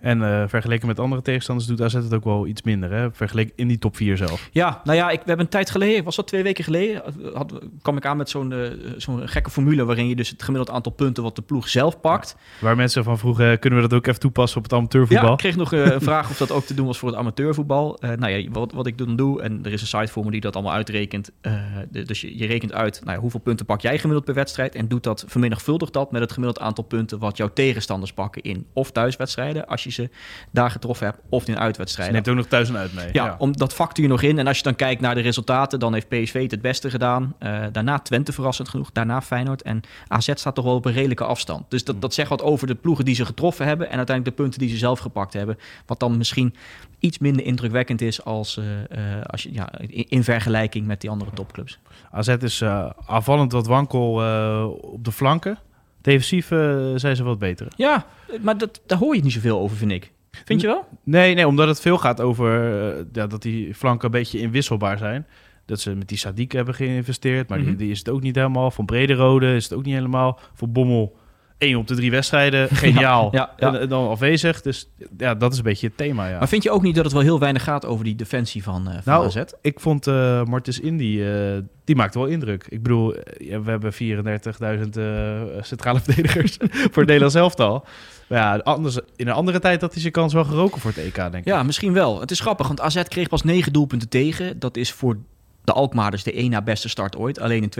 [0.00, 2.90] En eh, vergeleken met andere tegenstanders doet AZ het ook wel iets minder.
[2.92, 3.08] Hè?
[3.12, 4.48] Vergeleken in die top 4 zelf.
[4.52, 7.02] Ja, nou ja, ik, we hebben een tijd geleden, was dat twee weken geleden,
[7.34, 8.58] had, kwam ik aan met zo'n eh,
[8.96, 12.36] zo'n gekke formule waarin je dus het gemiddeld aantal punten wat de ploeg zelf pakt.
[12.60, 15.26] Waar mensen van vroegen, kunnen we dat ook even toepassen op het amateurvoetbal?
[15.26, 17.18] Ja, ik kreeg nog eh, een vraag of dat ook te doen was voor het
[17.18, 17.98] amateurvoetbal.
[17.98, 20.30] Eh, nou ja, wat, wat ik dan doe, en er is een site voor me
[20.30, 21.30] die dat allemaal uitrekent.
[21.40, 21.52] eh,
[21.90, 24.74] de- dus je, je rekent uit nou ja, hoeveel punten pak jij gemiddeld per wedstrijd
[24.74, 28.66] en doet dat, vermenigvuldigt dat met het gemiddeld aantal punten wat jouw tegenstanders pakken in
[28.72, 30.10] of thuiswedstrijden, als je ze
[30.50, 32.14] daar getroffen hebt, of in Ze uitwedstrijden.
[32.14, 33.08] neemt ook nog thuis en uit mee.
[33.12, 34.38] Ja, Om, dat factor je nog in.
[34.38, 37.34] En als je dan kijkt naar de resultaten, dan heeft PSV het het beste gedaan.
[37.38, 38.92] Eh, daarna Twente verrassend genoeg.
[38.92, 39.62] Daarna Feyenoord.
[39.62, 41.70] En AZ staat toch wel op een redelijke afstand.
[41.70, 43.90] Dus dat, dat zegt wat over de ploegen die ze getroffen hebben.
[43.90, 45.58] En uiteindelijk de punten die ze zelf gepakt hebben.
[45.86, 46.54] Wat dan misschien
[46.98, 51.10] iets minder indrukwekkend is als, eh, eh, als je, ja, in, in vergelijking met die
[51.10, 51.78] andere topclubs.
[52.10, 55.58] AZ is eh, aanvallend wat wankel eh, op de flanken.
[56.02, 57.66] Defensief eh, zijn ze wat beter.
[57.76, 58.06] Ja,
[58.40, 60.12] maar dat, daar hoor je niet zoveel over, vind ik.
[60.44, 60.88] Vind je wel?
[61.04, 64.98] Nee, nee, omdat het veel gaat over eh, ja, dat die flanken een beetje inwisselbaar
[64.98, 65.26] zijn.
[65.66, 67.66] Dat ze met die Sadiq hebben geïnvesteerd, maar Mhm.
[67.68, 68.70] die, die is het ook niet helemaal.
[68.70, 70.40] Van Brederode is het ook niet helemaal.
[70.54, 71.16] Voor Bommel
[71.62, 72.68] één op de drie wedstrijden.
[72.76, 73.28] Geniaal.
[73.32, 74.60] Ja, en dan afwezig.
[74.60, 76.38] Dus ja, dat is een beetje het thema, ja.
[76.38, 78.88] Maar vind je ook niet dat het wel heel weinig gaat over die defensie van,
[78.88, 79.42] eh van Nou, AZ?
[79.60, 82.66] Ik vond eh Martens Indy, eh, die maakte wel indruk.
[82.68, 87.84] Ik bedoel, eh, we hebben 34.000 eh, centrale verdedigers voor het Nederlands elftal.
[88.28, 91.04] Maar ja, anders, in een andere tijd had hij zijn kans wel geroken voor het
[91.04, 91.44] EK, denk ik.
[91.44, 92.20] Ja, misschien wel.
[92.20, 94.58] Het is grappig, want AZ kreeg pas negen doelpunten tegen.
[94.58, 95.16] Dat is voor
[95.64, 97.40] de Alkmaarders de één na beste start ooit.
[97.40, 97.70] Alleen in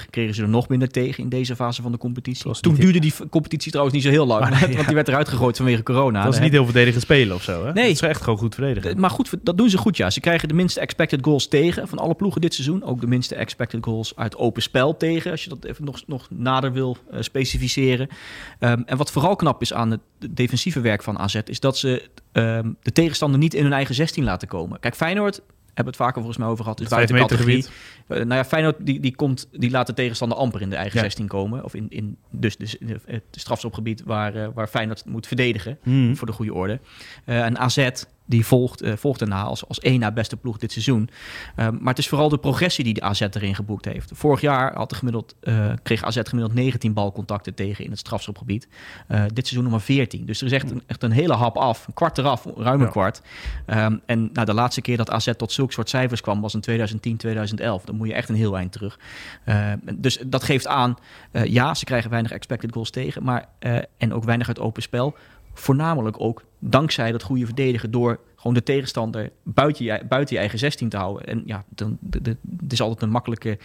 [0.00, 2.60] 2019-20 kregen ze er nog minder tegen in deze fase van de competitie.
[2.60, 5.56] Toen duurde die competitie trouwens niet zo heel lang, Maar want die werd eruit gegooid
[5.56, 6.24] vanwege corona.
[6.24, 7.72] dat is niet heel verdedigend spelen of zo, hè?
[7.72, 7.84] Nee.
[7.84, 9.00] Dat is echt gewoon goed verdedigen.
[9.00, 10.10] Maar goed, dat doen ze goed, ja.
[10.10, 12.84] Ze krijgen de minste expected goals tegen van alle ploegen dit seizoen.
[12.84, 16.28] Ook de minste expected goals uit open spel tegen, als je dat even nog, nog
[16.30, 18.08] nader wil eh, specificeren.
[18.58, 22.08] Ehm, en wat vooral knap is aan het defensieve werk van AZ, is dat ze
[22.32, 24.80] ehm, de tegenstander niet in hun eigen 16 laten komen.
[24.80, 25.40] Kijk, Feyenoord,
[25.74, 27.66] hebben we het vaker volgens mij over gehad, is Het buiten categorie.
[28.06, 30.96] Eh, nou ja, Feyenoord die, die, komt, die laat de tegenstander amper in de eigen
[30.96, 31.02] Ja.
[31.04, 31.64] 16 komen.
[31.64, 36.16] Of in, in dus, dus in het strafschopgebied waar, eh, waar Feyenoord moet verdedigen Hmm.
[36.16, 36.80] voor de goede orde.
[37.24, 37.88] Eh, en AZ
[38.26, 41.10] die volgt, eh, volgt daarna als, als één na beste ploeg dit seizoen.
[41.56, 44.10] Um, maar het is vooral de progressie die de AZ erin geboekt heeft.
[44.14, 48.68] Vorig jaar had er gemiddeld, uh, kreeg AZ gemiddeld 19 balcontacten tegen in het strafschopgebied.
[49.08, 50.26] Dit seizoen nog maar 14.
[50.26, 51.86] Dus er is echt een, echt een hele hap af.
[51.86, 52.92] Een kwart eraf, ruim een ja.
[52.92, 53.22] kwart.
[53.66, 56.60] Um, en nou, de laatste keer dat AZ tot zulke soort cijfers kwam was in
[56.60, 57.84] 2010, 2011.
[57.84, 58.98] Dan moet je echt een heel eind terug.
[59.48, 60.96] Uh, dus dat geeft aan,
[61.44, 63.24] ja, ze krijgen weinig expected goals tegen.
[63.24, 63.48] Maar,
[63.96, 65.16] en ook weinig uit open spel
[65.54, 70.58] voornamelijk ook dankzij dat goede verdedigen door gewoon de tegenstander buiten je, buiten je eigen
[70.58, 71.26] 16 te houden.
[71.26, 71.98] En ja, dan,
[72.60, 73.58] het is altijd een makkelijke,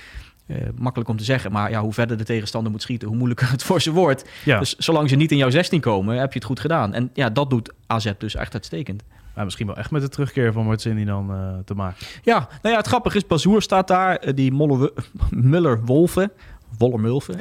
[0.46, 3.52] uh, makkelijk om te zeggen, maar ja, hoe verder de tegenstander moet schieten, hoe moeilijker
[3.52, 4.30] het voor ze wordt.
[4.46, 4.60] Ja.
[4.60, 6.94] Dus zolang ze niet in jouw 16 komen, heb je het goed gedaan.
[6.94, 9.04] En ja, dat doet AZ dus echt uitstekend.
[9.36, 12.06] Ja, misschien wel echt met de terugkeer van Martini dan uh, te maken.
[12.24, 14.54] Ja, nou ja, het grappige is, Bazoer staat daar, uh, die
[15.30, 16.32] Muller-Wolven.
[16.78, 17.40] Wollermulven,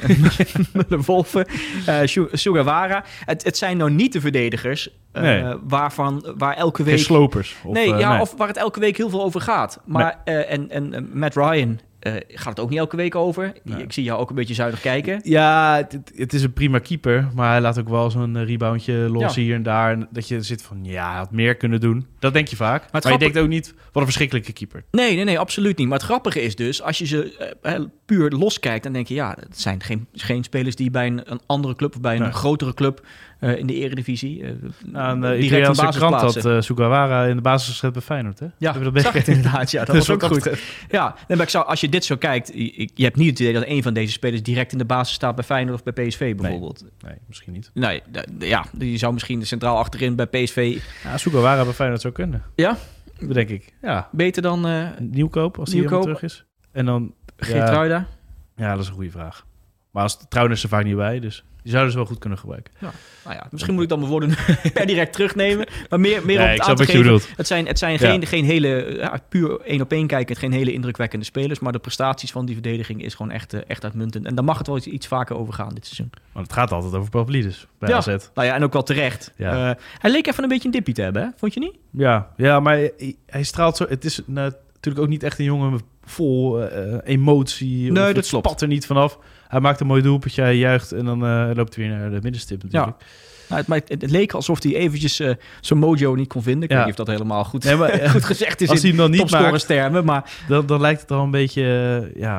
[0.73, 1.47] Muller-Wolven,
[1.89, 1.99] uh,
[2.31, 3.03] Sugawara.
[3.25, 5.55] Het, het zijn nou niet de verdedigers uh, nee.
[5.63, 6.95] waarvan, waar elke week...
[6.95, 7.55] Geen slopers.
[7.63, 8.21] Of, nee, uh, ja, nee.
[8.21, 9.81] of waar het elke week heel veel over gaat.
[9.85, 10.35] Maar, nee.
[10.35, 13.53] en, en Matt Ryan uh, gaat het ook niet elke week over.
[13.77, 15.19] Ik zie jou ook een beetje zuinig kijken.
[15.23, 17.29] Ja, het, het, is een prima keeper.
[17.35, 19.41] Maar hij laat ook wel zo'n reboundje los ja.
[19.41, 20.07] hier en daar.
[20.11, 22.07] Dat je zit van, ja, hij had meer kunnen doen.
[22.19, 22.81] Dat denk je vaak.
[22.81, 23.27] Maar, maar grappig...
[23.27, 24.83] je denkt ook niet, wat een verschrikkelijke keeper.
[24.91, 25.87] Nee, nee, nee, absoluut niet.
[25.87, 28.83] Maar het grappige is dus, als je ze uh, puur los kijkt...
[28.83, 31.95] dan denk je, ja, het zijn geen, geen spelers die bij een, een andere club...
[31.95, 32.31] of bij een nee.
[32.31, 33.05] grotere club
[33.39, 34.41] uh, in de eredivisie...
[34.41, 34.49] Uh,
[34.93, 38.47] Aan de Italiaanse krant had uh, Sugawara in de basis gezet bij Feyenoord, hè?
[38.57, 39.71] Ja, dat zag inderdaad.
[39.71, 40.49] Ja, dat was ook goed.
[40.89, 42.51] Ja, nee, maar ik zou, als je dit zo kijkt...
[42.53, 45.15] Je, je hebt niet het idee dat een van deze spelers direct in de basis
[45.15, 46.81] staat bij Feyenoord of bij PSV bijvoorbeeld.
[46.81, 47.71] Nee, nee misschien niet.
[47.73, 48.01] Nee,
[48.39, 50.79] ja, je zou misschien centraal achterin bij PSV...
[51.03, 52.43] Ja, Sugawara bij Feyenoord zou kunnen.
[52.55, 52.77] Ja?
[53.19, 53.73] Denk ik.
[53.81, 54.09] Ja.
[54.11, 54.67] Beter dan...
[54.99, 56.45] Nieuwkoop, als hij helemaal terug is.
[56.71, 57.13] En dan...
[57.37, 58.07] Geertruida?
[58.55, 59.45] Ja, ja, dat is een goede vraag.
[59.91, 62.39] Maar als Trouwen is er vaak niet bij, dus die zouden ze wel goed kunnen
[62.39, 62.73] gebruiken.
[62.79, 62.91] Ja.
[63.23, 64.35] Nou ja, misschien moet ik dan mijn woorden
[64.73, 65.67] per direct terugnemen.
[65.89, 67.03] Maar meer, meer nee, op het aan te wat je geven.
[67.03, 67.37] bedoelt.
[67.37, 68.27] Het zijn, het zijn geen, ja.
[68.27, 71.59] geen hele, ja, puur één op één kijken, geen hele indrukwekkende spelers.
[71.59, 74.25] Maar de prestaties van die verdediging is gewoon echt, echt uitmuntend.
[74.25, 76.09] En daar mag het wel iets, iets vaker over gaan dit seizoen.
[76.31, 77.95] Want het gaat altijd over Pavlidis bij ja.
[77.95, 78.07] AZ.
[78.07, 79.33] Nou ja, en ook wel terecht.
[79.35, 79.69] Ja.
[79.69, 81.27] Uh, hij leek even een beetje een dippie te hebben, hè?
[81.35, 81.75] vond je niet?
[81.91, 83.85] Ja, ja maar hij, hij straalt zo...
[83.89, 87.91] Het is natuurlijk ook niet echt een jongen vol uh, emotie.
[87.91, 88.61] Nee, of dat spat klopt.
[88.61, 89.19] er niet vanaf.
[89.49, 92.19] Hij maakt een mooi doelpuntje, hij juicht en dan uh, loopt hij weer naar de
[92.21, 92.99] middenstip natuurlijk.
[92.99, 93.05] Ja.
[93.49, 96.63] Nou, het, het, het, leek alsof hij eventjes uh, zijn mojo niet kon vinden.
[96.63, 96.75] Ik ja.
[96.75, 99.31] weet niet of dat helemaal goed, nee, maar, goed gezegd is als hij dan niet
[99.31, 102.37] maakt, termen, maar dan, dan lijkt het al een beetje, uh, ja,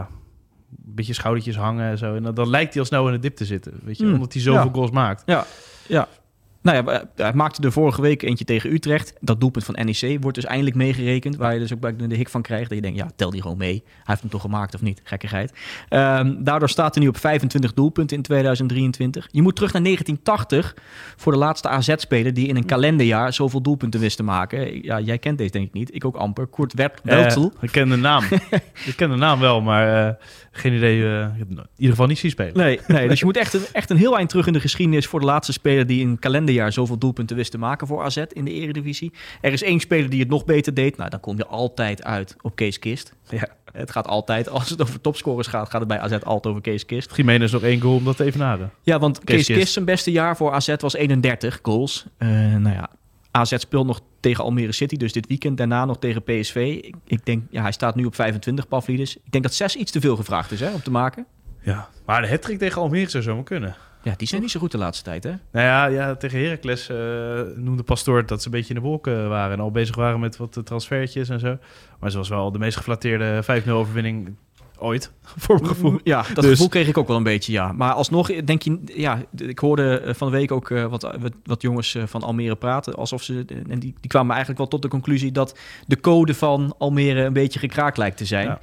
[0.71, 2.15] een beetje schoudertjes hangen en zo.
[2.15, 4.15] En dan, dan lijkt hij al snel in de dip te zitten, weet je, mm.
[4.15, 4.73] omdat hij zoveel ja.
[4.73, 5.23] goals maakt.
[5.27, 5.47] Ja,
[5.87, 6.09] ja.
[6.63, 9.13] Nou ja, hij maakte de vorige week eentje tegen Utrecht.
[9.21, 11.37] Dat doelpunt van NEC wordt dus eindelijk meegerekend.
[11.37, 12.69] Waar je dus ook bij de hik van krijgt.
[12.69, 13.83] Dat je denkt, ja, tel die gewoon mee.
[13.85, 15.01] Hij heeft hem toch gemaakt of niet?
[15.05, 15.53] Gekkigheid.
[15.91, 19.29] Um, daardoor staat hij nu op 25 doelpunten in 2023.
[19.31, 20.75] Je moet terug naar 1980
[21.17, 22.35] voor de laatste AZ-speler...
[22.35, 24.83] die in een kalenderjaar zoveel doelpunten wist te maken.
[24.83, 25.95] Ja, jij kent deze denk ik niet.
[25.95, 26.49] Ik ook amper.
[26.49, 27.53] Kurt Weltel.
[27.57, 28.25] Uh, ik ken de naam.
[28.91, 30.15] ik ken de naam wel, maar uh,
[30.51, 30.99] geen idee.
[30.99, 32.57] Uh, in ieder geval niet zien spelen.
[32.57, 35.07] Nee, nee dus je moet echt een, echt een heel eind terug in de geschiedenis...
[35.07, 38.03] voor de laatste speler die in een kalender jaar zoveel doelpunten wist te maken voor
[38.03, 39.13] AZ in de Eredivisie.
[39.41, 40.97] Er is één speler die het nog beter deed.
[40.97, 43.13] Nou, dan kom je altijd uit op Kees Kist.
[43.31, 46.61] Ja, het gaat altijd, als het over topscorers gaat, gaat het bij AZ altijd over
[46.61, 47.17] Kees Kist.
[47.17, 48.71] Jiménez nog één goal om dat te evenaden.
[48.83, 52.07] Ja, want Kees, Kees Kist, Kist zijn beste jaar voor AZ was 31 goals.
[52.19, 52.91] Uh, nou ja,
[53.31, 55.57] AZ speelt nog tegen Almere City, dus dit weekend.
[55.57, 56.81] Daarna nog tegen PSV.
[56.83, 59.17] Ik, ik denk, ja, hij staat nu op 25, Pavlidis.
[59.17, 61.27] Ik denk dat 6 iets te veel gevraagd is hè, om te maken.
[61.63, 63.77] Ja, maar de hat tegen Almere zou zomaar kunnen.
[64.03, 65.31] Ja, die zijn niet zo goed de laatste tijd, hè?
[65.31, 66.97] Nou ja, ja tegen Heracles uh,
[67.57, 69.53] noemde Pastoor dat ze een beetje in de wolken waren...
[69.53, 71.59] en al bezig waren met wat transfertjes en zo.
[71.99, 74.35] Maar ze was wel de meest geflatteerde 5-0 overwinning
[74.81, 75.13] ooit,
[75.45, 75.99] voor mijn gevoel.
[76.05, 77.73] Ja, dat Dus- gevoel kreeg ik ook wel een beetje, ja.
[77.73, 81.63] Maar alsnog denk je, ja, ik hoorde eh, van de week ook eh, wat, wat,
[81.63, 82.95] jongens eh, van Almere praten.
[82.95, 86.75] Alsof ze, en die, die kwamen eigenlijk wel tot de conclusie dat de code van
[86.79, 88.47] Almere een beetje gekraakt lijkt te zijn.
[88.47, 88.59] Ja.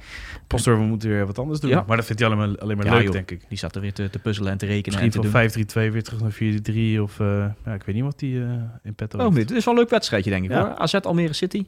[0.46, 1.70] Pastor, we moeten weer wat anders doen.
[1.70, 1.84] Ja.
[1.86, 3.12] Maar dat vindt hij alleen maar, alleen maar Ja, leuk, joh.
[3.12, 3.44] denk ik.
[3.48, 5.88] Die zat er weer te, te puzzelen en te rekenen Misschien en te van doen.
[5.88, 7.18] 5-3-2 weer terug naar 4-3 of...
[7.64, 8.50] ja, ik weet niet wat die eh,
[8.82, 9.48] in petto Oh, heeft.
[9.48, 10.50] dit is wel een leuk wedstrijdje, denk ik.
[10.50, 10.74] Hoor.
[10.74, 11.66] AZ Almere City.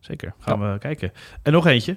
[0.00, 1.12] Zeker, gaan we kijken.
[1.42, 1.96] En nog eentje,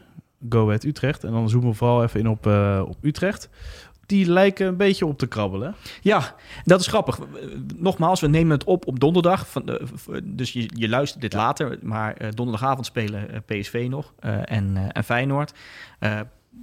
[0.50, 1.24] Go Ahead Utrecht.
[1.24, 3.50] En dan zoomen we vooral even in op, eh, op Utrecht.
[4.06, 5.76] Die lijken een beetje op te krabbelen.
[6.02, 7.20] Ja, dat is grappig.
[7.76, 9.48] Nogmaals, we nemen het op op donderdag.
[9.48, 9.80] Van,
[10.24, 11.78] dus je, je luistert dit later.
[11.82, 15.54] Maar eh, donderdagavond spelen eh, PSV nog en, en Feyenoord.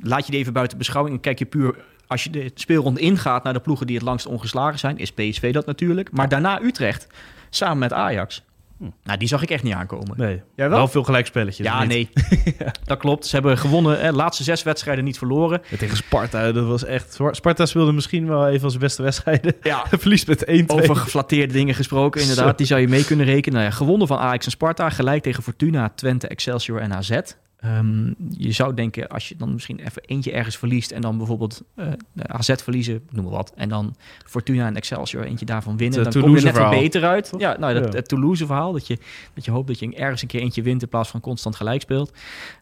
[0.00, 1.16] Laat je die even buiten beschouwing.
[1.16, 1.76] En kijk je puur...
[2.06, 4.98] Als je de speelronde ingaat naar de ploegen die het langst ongeslagen zijn...
[4.98, 6.10] is PSV dat natuurlijk.
[6.10, 7.06] Maar daarna Utrecht,
[7.50, 8.42] samen met Ajax.
[8.82, 8.88] Hm.
[9.04, 10.16] Nou, die zag ik echt niet aankomen.
[10.16, 10.78] Nee, Jij wel?
[10.78, 11.66] wel veel gelijkspelletjes.
[11.66, 12.08] Ja, nee.
[12.84, 13.26] dat klopt.
[13.26, 14.02] Ze hebben gewonnen.
[14.02, 15.62] De laatste zes wedstrijden niet verloren.
[15.68, 17.18] Ja, tegen Sparta, dat was echt...
[17.30, 19.54] Sparta speelde misschien wel even als beste wedstrijden.
[19.62, 20.64] Ja, Verliest met 1-2.
[20.66, 22.48] Over geflatteerde dingen gesproken, inderdaad.
[22.48, 22.56] Zo.
[22.56, 23.58] Die zou je mee kunnen rekenen.
[23.58, 24.90] Nou ja, gewonnen van Ajax en Sparta.
[24.90, 27.18] Gelijk tegen Fortuna, Twente, Excelsior en AZ.
[27.62, 30.90] Ehm, je zou denken, als je dan misschien even eentje ergens verliest...
[30.90, 31.86] en dan bijvoorbeeld eh,
[32.26, 33.52] AZ verliezen, noem maar wat...
[33.56, 33.96] en dan
[34.26, 36.02] Fortuna en Excelsior eentje daarvan winnen...
[36.02, 37.28] Dan kom je net wat beter uit.
[37.28, 37.40] Toch?
[37.40, 37.98] Ja, nou, dat, Ja.
[37.98, 38.72] het Toulouse-verhaal.
[38.72, 38.98] Dat je,
[39.34, 40.82] dat je hoopt dat je ergens een keer eentje wint...
[40.82, 42.12] in plaats van constant gelijk speelt.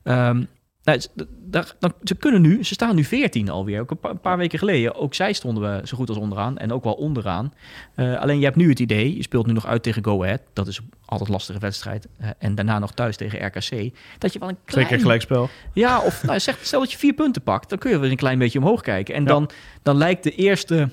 [0.02, 0.44] Ehm,
[0.84, 1.00] nou,
[1.46, 3.80] daar- dan, ze kunnen nu, ze staan nu 14 alweer.
[3.80, 4.94] Ook een paar, een paar weken geleden.
[4.94, 7.52] Ook zij stonden we zo goed als onderaan en ook wel onderaan.
[7.94, 10.40] Eh, alleen je hebt nu het idee, je speelt nu nog uit tegen Go Ahead.
[10.52, 12.08] Dat is altijd een lastige wedstrijd.
[12.18, 13.94] Eh, en daarna nog thuis tegen RKC.
[14.18, 14.86] Dat je wel een klein...
[14.86, 15.48] Zeker gelijkspel.
[15.72, 17.68] Ja, of nou, zeg, stel dat je vier punten pakt.
[17.68, 19.14] Dan kun je weer een klein beetje omhoog kijken.
[19.14, 19.28] En Ja.
[19.28, 19.50] dan,
[19.82, 20.88] dan lijkt de eerste...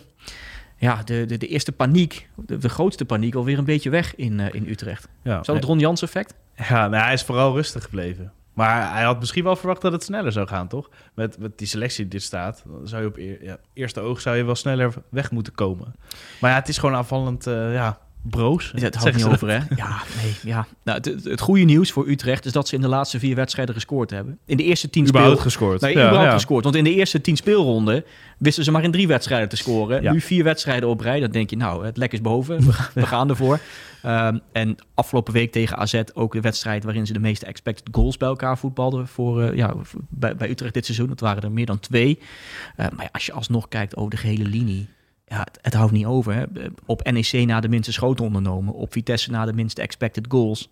[0.80, 4.40] Ja, de, de, de eerste paniek, de, de grootste paniek, alweer een beetje weg in,
[4.40, 5.08] eh, in Utrecht.
[5.24, 6.34] Ja, Zou het Ron Jans effect?
[6.70, 8.32] ja nou, hij is vooral rustig gebleven.
[8.58, 10.90] Maar hij had misschien wel verwacht dat het sneller zou gaan, toch?
[11.14, 14.38] Met, met die selectie die er staat, zou je op eer- ja, eerste oog zou
[14.38, 15.96] je wel sneller weg moeten komen.
[16.42, 18.72] Maar ja, het is gewoon aanvallend, eh, ja, broos.
[18.76, 19.58] Ja, het houdt niet over, hè?
[19.76, 20.68] Ja, nee, ja.
[20.84, 23.76] Nou, het, het, goede nieuws voor Utrecht is dat ze in de laatste vier wedstrijden
[23.76, 24.38] gescoord hebben.
[24.46, 25.44] In de eerste tien Überhaupt speel...
[25.46, 25.82] gescoord.
[25.82, 26.34] Nee, Ja, überhaupt ja.
[26.34, 26.64] gescoord.
[26.64, 28.04] Want in de eerste tien speelronden
[28.38, 30.02] wisten ze maar in drie wedstrijden te scoren.
[30.02, 30.12] Ja.
[30.12, 31.20] Nu vier wedstrijden op rij.
[31.20, 32.66] Dan denk je, nou, het lek is boven.
[32.66, 33.60] We, gaan- we gaan ervoor.
[34.02, 38.18] Ehm, en afgelopen week tegen AZ ook de wedstrijd waarin ze de meeste expected goals
[38.18, 39.74] bij elkaar voetbalden voor, eh, ja,
[40.10, 41.08] bij, bij Utrecht dit seizoen.
[41.08, 42.20] Dat waren er meer dan twee.
[42.76, 44.88] Eh, maar als je alsnog kijkt over de gehele linie.
[45.28, 46.34] Ja, het, het houdt niet over.
[46.34, 46.44] Hè.
[46.86, 48.74] Op NEC na de minste schoten ondernomen.
[48.74, 50.70] Op Vitesse na de minste expected goals.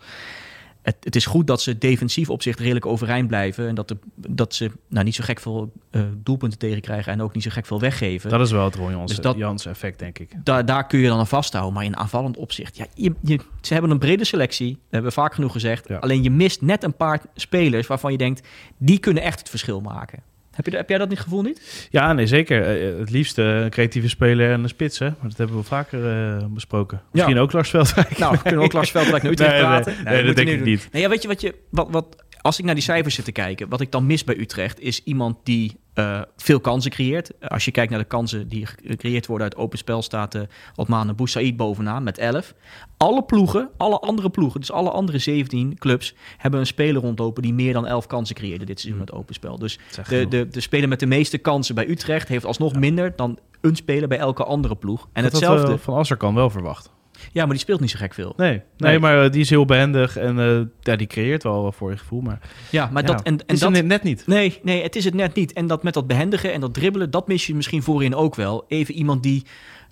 [0.81, 3.67] Het, het is goed dat ze defensief op zich redelijk overeind blijven.
[3.67, 7.13] En dat, de, dat ze nou, niet zo gek veel eh, doelpunten tegenkrijgen.
[7.13, 8.29] En ook niet zo gek veel weggeven.
[8.29, 10.31] Dat is wel het Ron Jans, Dus Jans effect, denk ik.
[10.43, 11.73] Daar, daar kun je dan aan vasthouden.
[11.73, 12.77] Maar in aanvallend opzicht.
[12.77, 14.71] Ja, je, je, ze hebben een brede selectie.
[14.71, 15.87] Dat hebben we vaak genoeg gezegd.
[15.87, 15.97] Ja.
[15.97, 18.47] Alleen je mist net een paar spelers waarvan je denkt.
[18.77, 20.19] Die kunnen echt het verschil maken.
[20.55, 21.87] Heb, je, heb jij dat niet gevoel niet?
[21.89, 22.61] Ja, nee, zeker.
[22.61, 25.05] Eh, het liefst eh, een creatieve speler en een spits, hè.
[25.05, 27.01] Maar dat hebben we vaker eh, besproken.
[27.11, 28.17] Misschien ook Lars Veldwijk.
[28.17, 30.03] Nou, we kunnen ook Lars Veldwijk Utrecht Nee, nee, praten.
[30.03, 30.67] nee, dat denk ik doen.
[30.67, 30.87] niet.
[30.91, 31.55] Nee, ja, weet je wat je...
[31.69, 34.37] Wat, wat, als ik naar die cijfers zit te kijken, wat ik dan mis bij
[34.37, 34.79] Utrecht...
[34.79, 37.31] is iemand die eh, veel kansen creëert.
[37.41, 40.01] Als je kijkt naar de kansen die gecreëerd worden uit open spel...
[40.01, 40.41] staat uh,
[40.75, 42.53] Otmane Boussaïd bovenaan met 11.
[42.97, 44.59] Alle ploegen, alle andere ploegen...
[44.59, 46.15] dus alle andere 17 clubs...
[46.37, 48.65] hebben een speler rondlopen die meer dan 11 kansen creëerde...
[48.65, 49.59] dit seizoen met open spel.
[49.59, 52.27] Dus de, de, de speler met de meeste kansen bij Utrecht...
[52.27, 55.07] heeft alsnog minder dan een speler bij elke andere ploeg.
[55.13, 55.73] En Dat hetzelfde...
[55.73, 56.93] eh, van Asser kan wel verwacht.
[57.31, 58.33] Ja, maar die speelt niet zo gek veel.
[58.37, 58.99] Nee, nee, Nee.
[58.99, 61.97] maar eh, die is heel behendig en eh, ja, die creëert wel wat voor je
[61.97, 62.21] gevoel.
[62.21, 63.21] Maar, Ja, maar ja, dat...
[63.21, 64.27] En, het en is dat, er net- niet.
[64.27, 65.53] Nee, nee, het is het net niet.
[65.53, 68.65] En dat met dat behendigen en dat dribbelen, dat mis je misschien voorin ook wel.
[68.67, 69.43] Even iemand die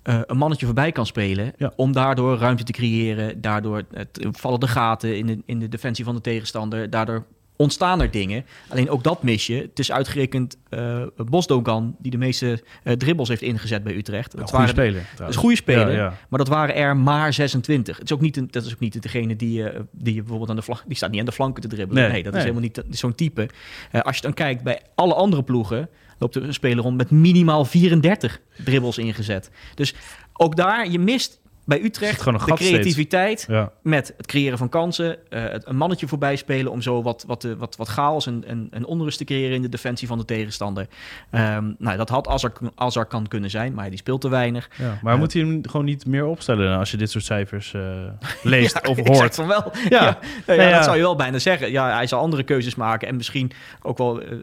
[0.02, 1.52] eh, een mannetje voorbij kan spelen.
[1.56, 1.72] Ja.
[1.76, 3.40] Om daardoor ruimte te creëren.
[3.40, 6.90] Daardoor het, vallen de gaten in de, in de defensie van de tegenstander.
[6.90, 7.24] Daardoor
[7.56, 8.44] ontstaan er dingen.
[8.68, 9.54] Alleen ook dat mis je.
[9.54, 14.30] Het is uitgerekend eh Bosdogan die de meeste eh, dribbles heeft ingezet bij Utrecht.
[14.30, 15.06] Dat goede waren, speler.
[15.16, 15.90] dat is goede speler.
[15.90, 16.14] Ja, ja.
[16.28, 17.96] Maar dat waren er maar 26.
[17.96, 20.50] Het is ook niet, een, dat is ook niet degene die, eh, die je bijvoorbeeld
[20.50, 20.82] aan de flank...
[20.86, 22.02] Die staat niet aan de flanken te dribbelen.
[22.02, 22.40] Nee, Nee, dat nee.
[22.40, 23.48] is helemaal niet zo'n type.
[23.92, 25.88] Als je dan kijkt bij alle andere ploegen...
[26.18, 29.50] loopt er een speler rond met minimaal 34 dribbles ingezet.
[29.74, 29.94] Dus
[30.32, 33.44] ook daar, je mist bij Utrecht gewoon een de creativiteit...
[33.48, 33.72] Ja.
[33.82, 36.72] met het creëren van kansen, eh, het- een mannetje voorbij spelen...
[36.72, 39.62] om zo wat, wat, eh, wat, wat chaos en, en, en onrust te creëren in
[39.62, 40.86] de defensie van de tegenstander.
[41.30, 44.68] Ehm, nou, dat had Azar, Azar kan kunnen zijn, maar die speelt te weinig.
[44.76, 47.82] Ja, maar moet je hem gewoon niet meer opstellen als je dit soort cijfers eh,
[48.42, 49.34] leest Ja, of hoort?
[49.34, 49.72] van wel.
[49.88, 50.02] Ja.
[50.04, 51.70] Ja, Nee, dat zou je wel bijna zeggen.
[51.70, 53.50] Ja, hij zal andere keuzes maken en misschien
[53.82, 54.36] ook wel eh,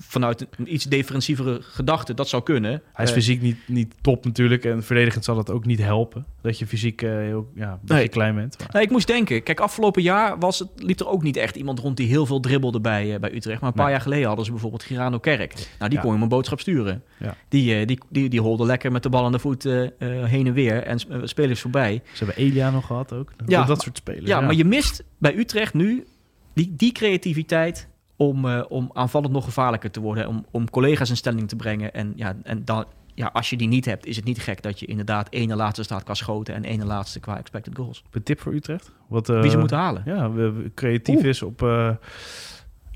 [0.00, 2.14] vanuit een iets defensievere gedachte.
[2.14, 2.82] Dat zou kunnen.
[2.92, 6.24] Hij is Eh, fysiek niet, niet top natuurlijk en verdedigend zal dat ook niet helpen.
[6.42, 8.08] Dat dat je fysiek eh, heel ja, Nee.
[8.08, 8.58] klein bent.
[8.58, 11.56] Maar, Nou, ik moest denken, kijk, afgelopen jaar was het, liep er ook niet echt
[11.56, 13.60] iemand rond die heel veel dribbelde bij, eh, bij Utrecht.
[13.60, 13.94] Maar een paar Nee.
[13.94, 15.54] jaar geleden hadden ze bijvoorbeeld Girano Kerk.
[15.78, 16.04] Nou, die Ja.
[16.04, 17.02] kon je een boodschap sturen.
[17.18, 17.34] Ja.
[17.48, 20.52] Die, eh, die, die, die holde lekker met de bal aan de voet heen en
[20.52, 22.02] weer en sp- spelers voorbij.
[22.12, 23.32] ze hebben Elia nog gehad ook.
[23.46, 24.26] Ja, dat maar- soort spelers.
[24.26, 26.06] Ja, maar je mist bij Utrecht nu
[26.54, 30.28] die, die creativiteit om, om aanvallend nog gevaarlijker te worden.
[30.28, 31.94] Om, om collega's in stelling te brengen.
[31.94, 32.84] En, ja, en dan,
[33.16, 35.82] ja, als je die niet hebt, is het niet gek dat je inderdaad ene laatste
[35.82, 38.04] staat qua schoten en ene laatste qua expected goals.
[38.10, 38.90] Een tip voor Utrecht?
[39.08, 40.02] Wat, eh, Wie ze moeten halen.
[40.06, 40.30] Ja,
[40.74, 41.24] creatief Oeh.
[41.26, 41.62] is op...
[41.62, 41.88] eh,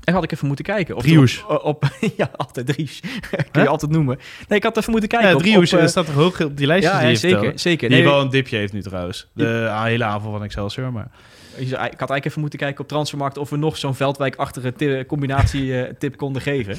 [0.03, 0.95] En had ik even moeten kijken.
[0.95, 1.05] Of.
[1.47, 1.83] Op, op,
[2.17, 3.01] ja, altijd Driouche.
[3.29, 3.63] Kun Huh?
[3.63, 4.17] je altijd noemen.
[4.47, 5.29] Nee, ik had even moeten kijken.
[5.29, 7.59] ja, op, eh, staat er hoog op die lijstjes ja, die ja, zeker.
[7.59, 7.89] zeker.
[7.89, 9.27] Die Nee, wel een dipje heeft nu trouwens.
[9.33, 11.11] De ah, hele aanval van Excelsior, maar...
[11.57, 13.37] ik had eigenlijk even moeten kijken op Transfermarkt...
[13.37, 16.77] of we nog zo'n Veldwijk-achtige ti- combinatie eh, tip konden geven.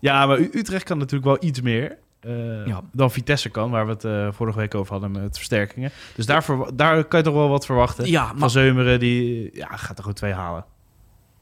[0.00, 2.80] Ja, maar Utrecht kan natuurlijk wel iets meer eh, Ja.
[2.92, 5.90] dan Vitesse kan, waar we het eh, vorige week over hadden met versterkingen.
[6.14, 6.44] Dus daar,
[7.04, 8.06] kan je toch wel wat verwachten.
[8.10, 10.64] Ja, Van Zeumeren, die ja, gaat er gewoon twee halen.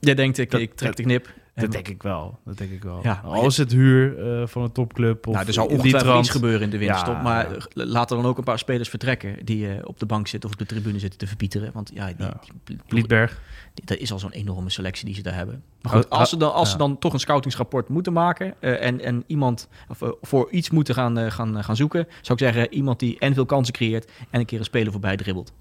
[0.01, 1.29] jij denkt, ik, Dat- ik trek de knip.
[1.55, 2.39] Dat En- denk ik wel.
[2.45, 3.01] Dat denk ik wel.
[3.03, 6.19] Ja, Als het huur eh, van een topclub of nou, er zal in die ongetwijfeld
[6.19, 7.15] iets gebeuren in de winterstop.
[7.15, 7.57] Ja, maar ja.
[7.57, 9.45] eh, laten dan ook een paar spelers vertrekken...
[9.45, 11.71] die eh, op de bank zitten of op de tribune zitten te verpieteren.
[11.73, 12.41] Want ja, die, Ja.
[12.45, 13.41] die- die- Liedberg.
[13.75, 15.63] dat is al zo'n enorme selectie die ze daar hebben.
[15.81, 16.73] Maar goed, als ze dan, als ja.
[16.73, 18.55] ze dan toch een scoutingsrapport moeten maken...
[18.61, 22.07] eh, en, en iemand of, voor iets moeten gaan, eh, gaan, gaan zoeken...
[22.21, 24.11] zou ik zeggen, iemand die en veel kansen creëert...
[24.31, 25.53] en een keer een speler voorbij dribbelt.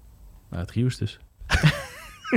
[0.50, 1.18] Nou, het Rius dus.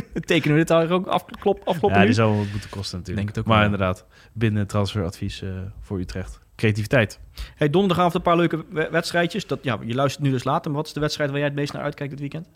[0.26, 2.06] Tekenen we dit daar ook afklop, afkloppen Ja, nu?
[2.06, 3.26] die zou wat moeten kosten natuurlijk.
[3.26, 3.66] Denk het ook maar wel.
[3.72, 5.50] inderdaad, binnen transferadvies eh,
[5.82, 6.40] voor Utrecht.
[6.56, 7.20] Creativiteit.
[7.56, 9.48] Hey, donderdagavond een paar leuke we- wedstrijdjes.
[9.48, 11.58] Dat, ja, je luistert nu dus later, maar wat is de wedstrijd waar jij het
[11.58, 12.48] meest naar uitkijkt dit weekend?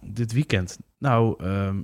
[0.00, 0.78] Dit weekend.
[0.98, 1.78] Nou, ehm,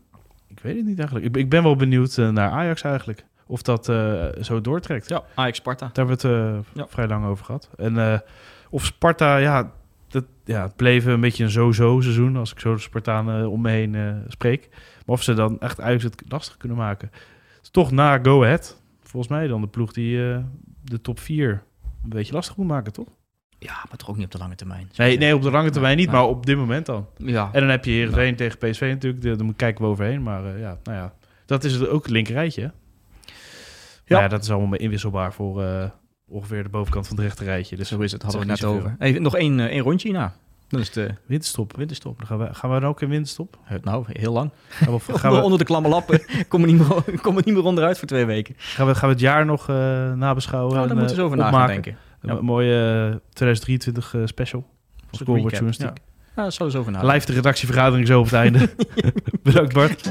[0.48, 1.26] ik weet het niet eigenlijk.
[1.28, 3.24] Ik, ik ben wel benieuwd eh, naar Ajax eigenlijk.
[3.46, 5.08] Of dat eh, zo doortrekt.
[5.08, 5.90] Ja, Ajax-Sparta.
[5.92, 6.86] Daar hebben we het Ja.
[6.88, 7.68] vrij lang over gehad.
[7.76, 8.22] En
[8.70, 9.72] of Sparta, ja,
[10.12, 12.36] dat ja, het bleef een beetje een zo-zo seizoen.
[12.36, 14.68] Als ik zo de Spartanen om me heen eh, spreek.
[14.70, 17.10] Maar of ze dan echt Ajax het lastig kunnen maken.
[17.70, 18.80] Toch na Go Ahead.
[19.02, 20.38] Volgens mij dan de ploeg die eh,
[20.84, 21.62] de top 4
[22.02, 23.08] een beetje lastig moet maken, toch?
[23.58, 24.90] Ja, maar toch ook niet op de lange termijn.
[24.96, 27.06] Nee, nee op de lange termijn niet, maar op dit moment dan.
[27.16, 29.22] Ja, En dan heb je Heerenveen tegen PSV natuurlijk.
[29.22, 30.22] Daar moet kijken we overheen.
[30.22, 31.14] Maar eh, ja, nou ja,
[31.46, 32.62] dat is het ook het linkerrijtje.
[32.62, 32.72] Ja.
[34.04, 34.20] Ja.
[34.20, 35.90] ja, dat is allemaal inwisselbaar voor eh,
[36.32, 37.76] ongeveer de bovenkant van het rechterrijtje.
[37.76, 38.22] Dus zo is het.
[38.22, 38.96] Hadden we het net over.
[38.98, 40.34] Hey, nog één, eh, één rondje hierna.
[40.68, 41.76] Dan is het eh, Winterstop.
[41.76, 42.18] winterstop.
[42.18, 43.58] Dan gaan we, gaan we dan ook in winterstop?
[43.82, 44.50] Nou, heel lang.
[44.68, 46.20] Gaan we, gaan we, Onder de klamme lappen.
[46.48, 48.54] Kom er niet meer, kom er niet meer onderuit voor twee weken.
[48.58, 50.74] gaan we, gaan we het jaar nog eh, nabeschouwen?
[50.74, 51.96] Nou, daar moeten we eens over na denken.
[52.20, 54.66] Een mooie eh, 2023 eh, special.
[55.10, 55.86] Scoreboard journalistiek.
[55.86, 57.14] Ja, daar zullen we eens over nadenken.
[57.14, 58.70] Live de redactievergadering zo op het einde.
[59.42, 60.10] Bedankt Bart.